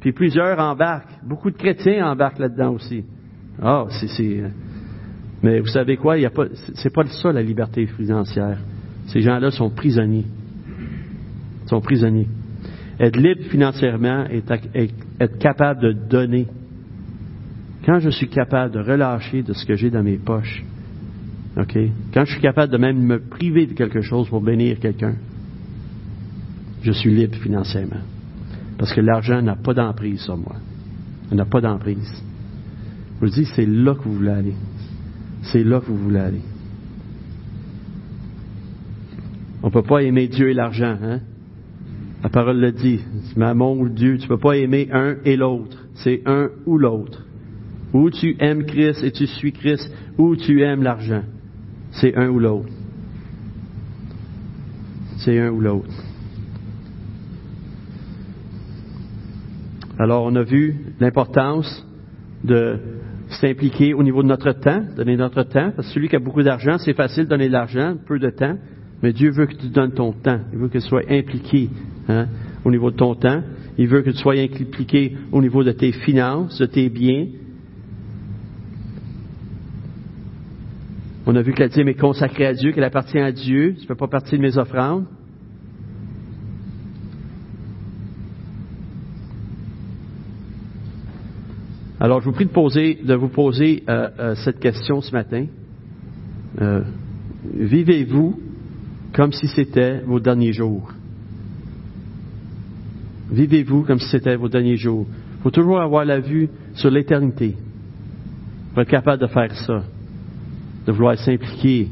Puis 0.00 0.12
plusieurs 0.12 0.58
embarquent. 0.58 1.24
Beaucoup 1.24 1.50
de 1.50 1.56
chrétiens 1.56 2.10
embarquent 2.10 2.40
là-dedans 2.40 2.72
aussi. 2.72 3.04
Ah, 3.62 3.86
c'est, 3.90 4.42
mais 5.42 5.60
vous 5.60 5.66
savez 5.66 5.96
quoi? 5.96 6.18
Il 6.18 6.22
y 6.22 6.26
a 6.26 6.30
pas, 6.30 6.46
c'est 6.74 6.92
pas 6.92 7.06
ça 7.06 7.32
la 7.32 7.42
liberté 7.42 7.86
financière. 7.86 8.58
Ces 9.06 9.20
gens-là 9.20 9.50
sont 9.50 9.70
prisonniers. 9.70 10.26
Ils 11.64 11.68
sont 11.68 11.80
prisonniers. 11.80 12.28
Être 12.98 13.16
libre 13.16 13.42
financièrement 13.50 14.26
et 14.26 14.42
être 15.22 15.38
capable 15.38 15.80
de 15.80 15.92
donner. 15.92 16.46
Quand 17.84 17.98
je 17.98 18.10
suis 18.10 18.28
capable 18.28 18.74
de 18.74 18.80
relâcher 18.80 19.42
de 19.42 19.52
ce 19.52 19.64
que 19.64 19.74
j'ai 19.74 19.90
dans 19.90 20.02
mes 20.02 20.18
poches? 20.18 20.64
Quand 21.54 22.24
je 22.24 22.32
suis 22.32 22.40
capable 22.40 22.72
de 22.72 22.78
même 22.78 23.02
me 23.02 23.20
priver 23.20 23.66
de 23.66 23.74
quelque 23.74 24.00
chose 24.00 24.28
pour 24.28 24.40
bénir 24.40 24.78
quelqu'un, 24.80 25.14
je 26.82 26.92
suis 26.92 27.14
libre 27.14 27.36
financièrement. 27.36 28.00
Parce 28.78 28.92
que 28.94 29.00
l'argent 29.00 29.42
n'a 29.42 29.56
pas 29.56 29.74
d'emprise 29.74 30.20
sur 30.20 30.36
moi. 30.36 30.56
Il 31.30 31.36
n'a 31.36 31.44
pas 31.44 31.60
d'emprise. 31.60 32.22
Je 33.20 33.26
vous 33.26 33.32
dis, 33.32 33.44
c'est 33.54 33.66
là 33.66 33.94
que 33.94 34.02
vous 34.02 34.14
voulez 34.14 34.30
aller. 34.30 34.54
C'est 35.42 35.62
là 35.62 35.80
que 35.80 35.86
vous 35.86 35.98
voulez 35.98 36.20
aller. 36.20 36.40
On 39.62 39.68
ne 39.68 39.72
peut 39.72 39.82
pas 39.82 40.02
aimer 40.02 40.26
Dieu 40.28 40.50
et 40.50 40.54
l'argent. 40.54 40.96
Hein? 41.00 41.20
La 42.22 42.28
parole 42.28 42.60
le 42.60 42.72
dit. 42.72 43.00
Mais 43.36 43.52
mon 43.54 43.84
Dieu, 43.86 44.16
tu 44.16 44.24
ne 44.24 44.28
peux 44.28 44.38
pas 44.38 44.56
aimer 44.56 44.88
un 44.92 45.16
et 45.24 45.36
l'autre. 45.36 45.76
C'est 45.94 46.22
un 46.26 46.50
ou 46.66 46.78
l'autre. 46.78 47.24
Ou 47.92 48.10
tu 48.10 48.36
aimes 48.38 48.64
Christ 48.64 49.02
et 49.02 49.12
tu 49.12 49.26
suis 49.26 49.52
Christ, 49.52 49.92
ou 50.18 50.36
tu 50.36 50.62
aimes 50.62 50.82
l'argent. 50.82 51.22
C'est 51.90 52.16
un 52.16 52.28
ou 52.28 52.38
l'autre. 52.38 52.70
C'est 55.18 55.38
un 55.38 55.50
ou 55.50 55.60
l'autre. 55.60 55.90
Alors, 59.98 60.24
on 60.24 60.34
a 60.36 60.42
vu 60.42 60.76
l'importance 61.00 61.86
de 62.44 62.78
s'impliquer 63.28 63.94
au 63.94 64.02
niveau 64.02 64.22
de 64.22 64.28
notre 64.28 64.52
temps, 64.52 64.82
donner 64.96 65.16
notre 65.16 65.42
temps, 65.42 65.70
parce 65.76 65.88
que 65.88 65.94
celui 65.94 66.08
qui 66.08 66.16
a 66.16 66.18
beaucoup 66.18 66.42
d'argent, 66.42 66.78
c'est 66.78 66.94
facile 66.94 67.24
de 67.24 67.28
donner 67.28 67.48
de 67.48 67.52
l'argent, 67.52 67.96
peu 68.06 68.18
de 68.18 68.30
temps. 68.30 68.56
Mais 69.02 69.12
Dieu 69.12 69.30
veut 69.30 69.46
que 69.46 69.54
tu 69.54 69.68
donnes 69.68 69.92
ton 69.92 70.12
temps. 70.12 70.40
Il 70.52 70.58
veut 70.58 70.68
que 70.68 70.78
tu 70.78 70.86
sois 70.86 71.02
impliqué 71.08 71.68
hein, 72.08 72.28
au 72.64 72.70
niveau 72.70 72.90
de 72.90 72.96
ton 72.96 73.14
temps. 73.14 73.42
Il 73.78 73.88
veut 73.88 74.02
que 74.02 74.10
tu 74.10 74.18
sois 74.18 74.34
impliqué 74.34 75.16
au 75.32 75.40
niveau 75.40 75.64
de 75.64 75.72
tes 75.72 75.92
finances, 75.92 76.58
de 76.58 76.66
tes 76.66 76.88
biens. 76.88 77.26
On 81.26 81.34
a 81.36 81.42
vu 81.42 81.52
que 81.52 81.60
la 81.60 81.68
dîme 81.68 81.88
est 81.88 81.94
consacrée 81.94 82.46
à 82.46 82.52
Dieu, 82.52 82.72
qu'elle 82.72 82.84
appartient 82.84 83.18
à 83.18 83.32
Dieu. 83.32 83.74
Ça 83.76 83.82
ne 83.82 83.86
fait 83.86 83.94
pas 83.94 84.08
partie 84.08 84.36
de 84.36 84.42
mes 84.42 84.56
offrandes. 84.58 85.06
Alors, 91.98 92.20
je 92.20 92.24
vous 92.24 92.32
prie 92.32 92.46
de, 92.46 92.50
poser, 92.50 92.98
de 93.02 93.14
vous 93.14 93.28
poser 93.28 93.84
euh, 93.88 94.08
euh, 94.18 94.34
cette 94.34 94.58
question 94.58 95.00
ce 95.00 95.12
matin. 95.12 95.46
Euh, 96.60 96.82
vivez-vous 97.54 98.40
comme 99.14 99.32
si 99.32 99.46
c'était 99.48 100.00
vos 100.00 100.20
derniers 100.20 100.52
jours. 100.52 100.90
Vivez-vous 103.30 103.82
comme 103.82 103.98
si 103.98 104.08
c'était 104.08 104.36
vos 104.36 104.48
derniers 104.48 104.76
jours. 104.76 105.06
Il 105.38 105.42
faut 105.42 105.50
toujours 105.50 105.80
avoir 105.80 106.04
la 106.04 106.20
vue 106.20 106.48
sur 106.74 106.90
l'éternité 106.90 107.56
pour 108.72 108.82
être 108.82 108.90
capable 108.90 109.22
de 109.22 109.26
faire 109.26 109.54
ça, 109.54 109.82
de 110.86 110.92
vouloir 110.92 111.18
s'impliquer. 111.18 111.88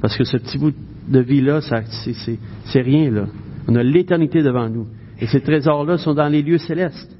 Parce 0.00 0.16
que 0.16 0.24
ce 0.24 0.36
petit 0.36 0.58
bout 0.58 0.74
de 1.08 1.20
vie-là, 1.20 1.60
c'est 1.60 2.80
rien, 2.80 3.10
là. 3.10 3.26
On 3.68 3.74
a 3.76 3.82
l'éternité 3.82 4.42
devant 4.42 4.68
nous. 4.68 4.86
Et 5.20 5.26
ces 5.26 5.40
trésors-là 5.40 5.98
sont 5.98 6.14
dans 6.14 6.28
les 6.28 6.42
lieux 6.42 6.58
célestes. 6.58 7.16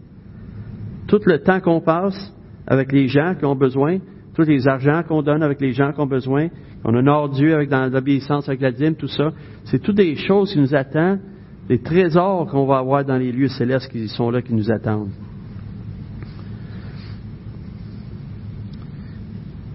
Tout 1.06 1.20
le 1.26 1.38
temps 1.38 1.60
qu'on 1.60 1.80
passe 1.80 2.32
avec 2.66 2.92
les 2.92 3.08
gens 3.08 3.34
qui 3.38 3.44
ont 3.44 3.54
besoin, 3.54 3.98
tous 4.34 4.42
les 4.42 4.66
argents 4.66 5.02
qu'on 5.02 5.22
donne 5.22 5.42
avec 5.42 5.60
les 5.60 5.72
gens 5.72 5.92
qui 5.92 6.00
ont 6.00 6.06
besoin, 6.06 6.48
qu'on 6.82 6.94
honore 6.94 7.28
Dieu 7.30 7.54
avec 7.54 7.68
dans 7.68 7.90
l'obéissance 7.90 8.48
avec 8.48 8.60
la 8.60 8.72
dîme, 8.72 8.96
tout 8.96 9.08
ça. 9.08 9.32
C'est 9.64 9.80
toutes 9.80 9.96
des 9.96 10.16
choses 10.16 10.52
qui 10.52 10.58
nous 10.58 10.74
attendent, 10.74 11.20
des 11.68 11.78
trésors 11.78 12.46
qu'on 12.46 12.66
va 12.66 12.78
avoir 12.78 13.04
dans 13.04 13.16
les 13.16 13.32
lieux 13.32 13.48
célestes 13.48 13.90
qui 13.90 14.08
sont 14.08 14.30
là, 14.30 14.42
qui 14.42 14.52
nous 14.52 14.70
attendent. 14.70 15.10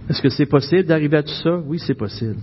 Est-ce 0.09 0.21
que 0.21 0.29
c'est 0.29 0.47
possible 0.47 0.85
d'arriver 0.85 1.17
à 1.17 1.23
tout 1.23 1.29
ça? 1.43 1.57
Oui, 1.65 1.79
c'est 1.79 1.93
possible. 1.93 2.37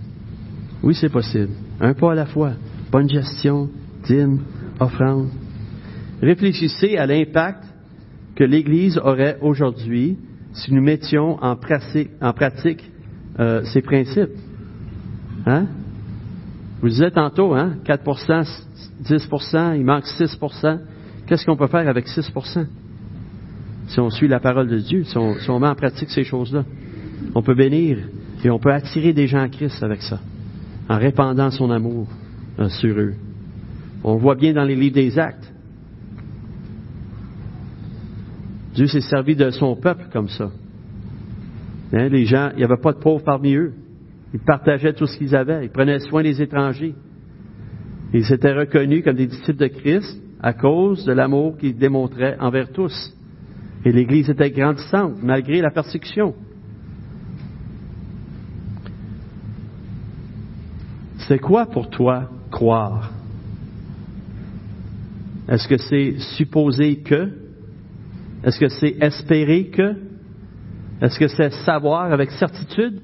Oui, 0.81 0.95
c'est 0.95 1.09
possible. 1.09 1.49
Un 1.79 1.93
pas 1.93 2.13
à 2.13 2.15
la 2.15 2.25
fois. 2.25 2.53
Bonne 2.91 3.09
gestion, 3.09 3.69
dîme, 4.05 4.39
offrande. 4.79 5.29
Réfléchissez 6.21 6.97
à 6.97 7.05
l'impact 7.05 7.63
que 8.35 8.43
l'Église 8.43 8.97
aurait 8.97 9.37
aujourd'hui 9.41 10.17
si 10.57 10.73
nous 10.73 10.81
mettions 10.81 11.41
en 11.41 11.55
pratique, 11.55 12.91
euh, 13.39 13.63
ces 13.65 13.81
principes. 13.81 14.31
Hein? 15.45 15.67
Vous 16.81 16.89
disiez 16.89 17.11
tantôt, 17.11 17.53
hein? 17.53 17.75
4% 17.85 18.43
10% 19.03 19.77
il 19.77 19.85
manque 19.85 20.05
6% 20.05 20.79
Qu'est-ce 21.27 21.45
qu'on 21.45 21.57
peut 21.57 21.67
faire 21.67 21.87
avec 21.87 22.07
6% 22.07 22.65
si 23.89 23.99
on 24.01 24.09
suit 24.09 24.27
la 24.27 24.41
parole 24.41 24.67
de 24.67 24.79
Dieu, 24.79 25.05
si 25.05 25.17
on, 25.17 25.59
met 25.59 25.67
en 25.67 25.75
pratique 25.75 26.09
ces 26.09 26.25
choses-là? 26.25 26.65
On 27.35 27.41
peut 27.41 27.55
bénir 27.55 27.99
et 28.43 28.49
on 28.49 28.59
peut 28.59 28.73
attirer 28.73 29.13
des 29.13 29.27
gens 29.27 29.39
à 29.39 29.47
Christ 29.47 29.81
avec 29.81 30.01
ça, 30.01 30.19
en 30.89 30.97
répandant 30.97 31.51
son 31.51 31.71
amour 31.71 32.07
euh, 32.59 32.67
sur 32.67 32.99
eux. 32.99 33.13
On 34.03 34.15
le 34.15 34.19
voit 34.19 34.35
bien 34.35 34.53
dans 34.53 34.65
les 34.65 34.75
livres 34.75 34.95
des 34.95 35.17
actes. 35.17 35.53
Dieu 38.77 38.85
s'est 38.85 39.01
servi 39.01 39.35
de 39.35 39.49
son 39.49 39.75
peuple 39.75 40.05
comme 40.13 40.29
ça. 40.29 40.51
Hein, 41.93 42.09
les 42.09 42.25
gens, 42.25 42.51
il 42.51 42.57
n'y 42.57 42.63
avait 42.63 42.77
pas 42.77 42.93
de 42.93 42.99
pauvres 42.99 43.23
parmi 43.23 43.55
eux. 43.55 43.73
Ils 44.35 44.39
partageaient 44.39 44.93
tout 44.93 45.07
ce 45.07 45.17
qu'ils 45.17 45.35
avaient. 45.35 45.65
Ils 45.65 45.71
prenaient 45.71 45.97
soin 45.97 46.21
des 46.21 46.39
étrangers. 46.39 46.93
Ils 48.13 48.23
s'étaient 48.23 48.53
reconnus 48.53 49.03
comme 49.03 49.15
des 49.15 49.25
disciples 49.25 49.57
de 49.57 49.67
Christ 49.67 50.21
à 50.39 50.53
cause 50.53 51.05
de 51.05 51.11
l'amour 51.11 51.57
qu'ils 51.57 51.75
démontraient 51.75 52.37
envers 52.39 52.71
tous. 52.71 52.93
Et 53.83 53.91
l'Église 53.91 54.29
était 54.29 54.51
grandissante 54.51 55.23
malgré 55.23 55.59
la 55.59 55.71
persécution. 55.71 56.35
C'est 61.27 61.39
quoi 61.39 61.65
pour 61.65 61.89
toi 61.89 62.29
croire? 62.51 63.11
Est-ce 65.49 65.67
que 65.67 65.77
c'est 65.77 66.19
supposer 66.35 66.97
que? 66.97 67.46
Est-ce 68.47 68.59
que 68.59 68.69
c'est 68.69 68.95
espérer 69.01 69.67
que? 69.67 69.93
Est-ce 71.01 71.19
que 71.19 71.27
c'est 71.27 71.51
savoir 71.65 72.13
avec 72.13 72.31
certitude? 72.31 73.01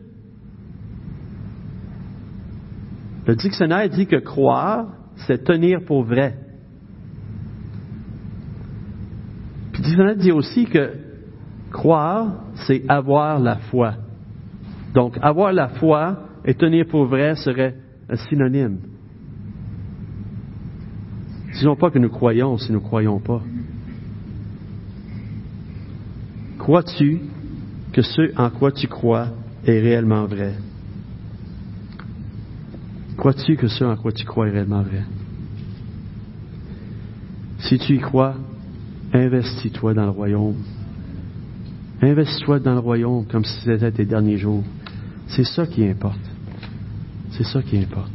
Le 3.28 3.36
dictionnaire 3.36 3.90
dit 3.90 4.08
que 4.08 4.16
croire, 4.16 4.88
c'est 5.28 5.44
tenir 5.44 5.84
pour 5.84 6.06
vrai. 6.06 6.38
Puis 9.74 9.82
le 9.82 9.84
dictionnaire 9.84 10.16
dit 10.16 10.32
aussi 10.32 10.66
que 10.66 10.94
croire, 11.72 12.46
c'est 12.66 12.86
avoir 12.88 13.38
la 13.38 13.58
foi. 13.58 13.96
Donc, 14.94 15.18
avoir 15.22 15.52
la 15.52 15.68
foi 15.68 16.20
et 16.46 16.54
tenir 16.54 16.86
pour 16.88 17.06
vrai 17.06 17.36
serait 17.36 17.76
un 18.10 18.16
synonyme. 18.16 18.78
Disons 21.52 21.76
pas 21.76 21.92
que 21.92 22.00
nous 22.00 22.10
croyons 22.10 22.58
si 22.58 22.72
nous 22.72 22.80
ne 22.80 22.86
croyons 22.86 23.20
pas. 23.20 23.42
Crois-tu 26.64 27.20
que 27.92 28.02
ce 28.02 28.34
en 28.40 28.50
quoi 28.50 28.72
tu 28.72 28.88
crois 28.88 29.28
est 29.66 29.82
réellement 29.82 30.26
vrai? 30.28 30.56
Crois-tu 33.18 33.58
que 33.58 33.68
ce 33.68 33.84
en 33.84 33.98
quoi 33.98 34.14
tu 34.14 34.24
crois 34.24 34.48
est 34.48 34.52
réellement 34.52 34.82
vrai? 34.82 35.04
Si 37.60 37.78
tu 37.80 37.96
y 37.96 38.00
crois, 38.00 38.36
investis-toi 39.12 39.94
dans 39.94 40.06
le 40.06 40.12
royaume. 40.12 40.56
Investis-toi 42.02 42.62
dans 42.62 42.76
le 42.76 42.80
royaume 42.80 43.26
comme 43.26 43.44
si 43.44 43.60
c'était 43.60 43.92
tes 43.92 44.06
derniers 44.06 44.38
jours. 44.38 44.64
C'est 45.28 45.44
ça 45.44 45.68
qui 45.68 45.86
importe. 45.86 46.32
C'est 47.32 47.44
ça 47.44 47.62
qui 47.62 47.78
importe. 47.78 48.10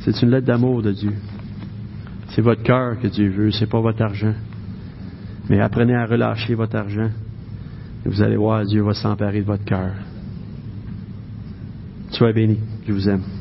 C'est 0.00 0.20
une 0.20 0.28
lettre 0.32 0.46
d'amour 0.46 0.82
de 0.82 0.92
Dieu. 0.92 1.14
C'est 2.30 2.42
votre 2.42 2.62
cœur 2.62 2.98
que 3.00 3.08
Dieu 3.08 3.28
veut, 3.30 3.50
c'est 3.50 3.68
pas 3.68 3.80
votre 3.80 4.02
argent. 4.02 4.34
Mais 5.48 5.60
apprenez 5.60 5.94
à 5.94 6.06
relâcher 6.06 6.54
votre 6.54 6.76
argent. 6.76 7.10
Et 8.06 8.08
vous 8.08 8.22
allez 8.22 8.36
voir, 8.36 8.64
Dieu 8.64 8.82
va 8.82 8.94
s'emparer 8.94 9.40
de 9.40 9.46
votre 9.46 9.64
cœur. 9.64 9.92
Soyez 12.10 12.32
bénis. 12.32 12.60
Je 12.86 12.92
vous 12.92 13.08
aime. 13.08 13.39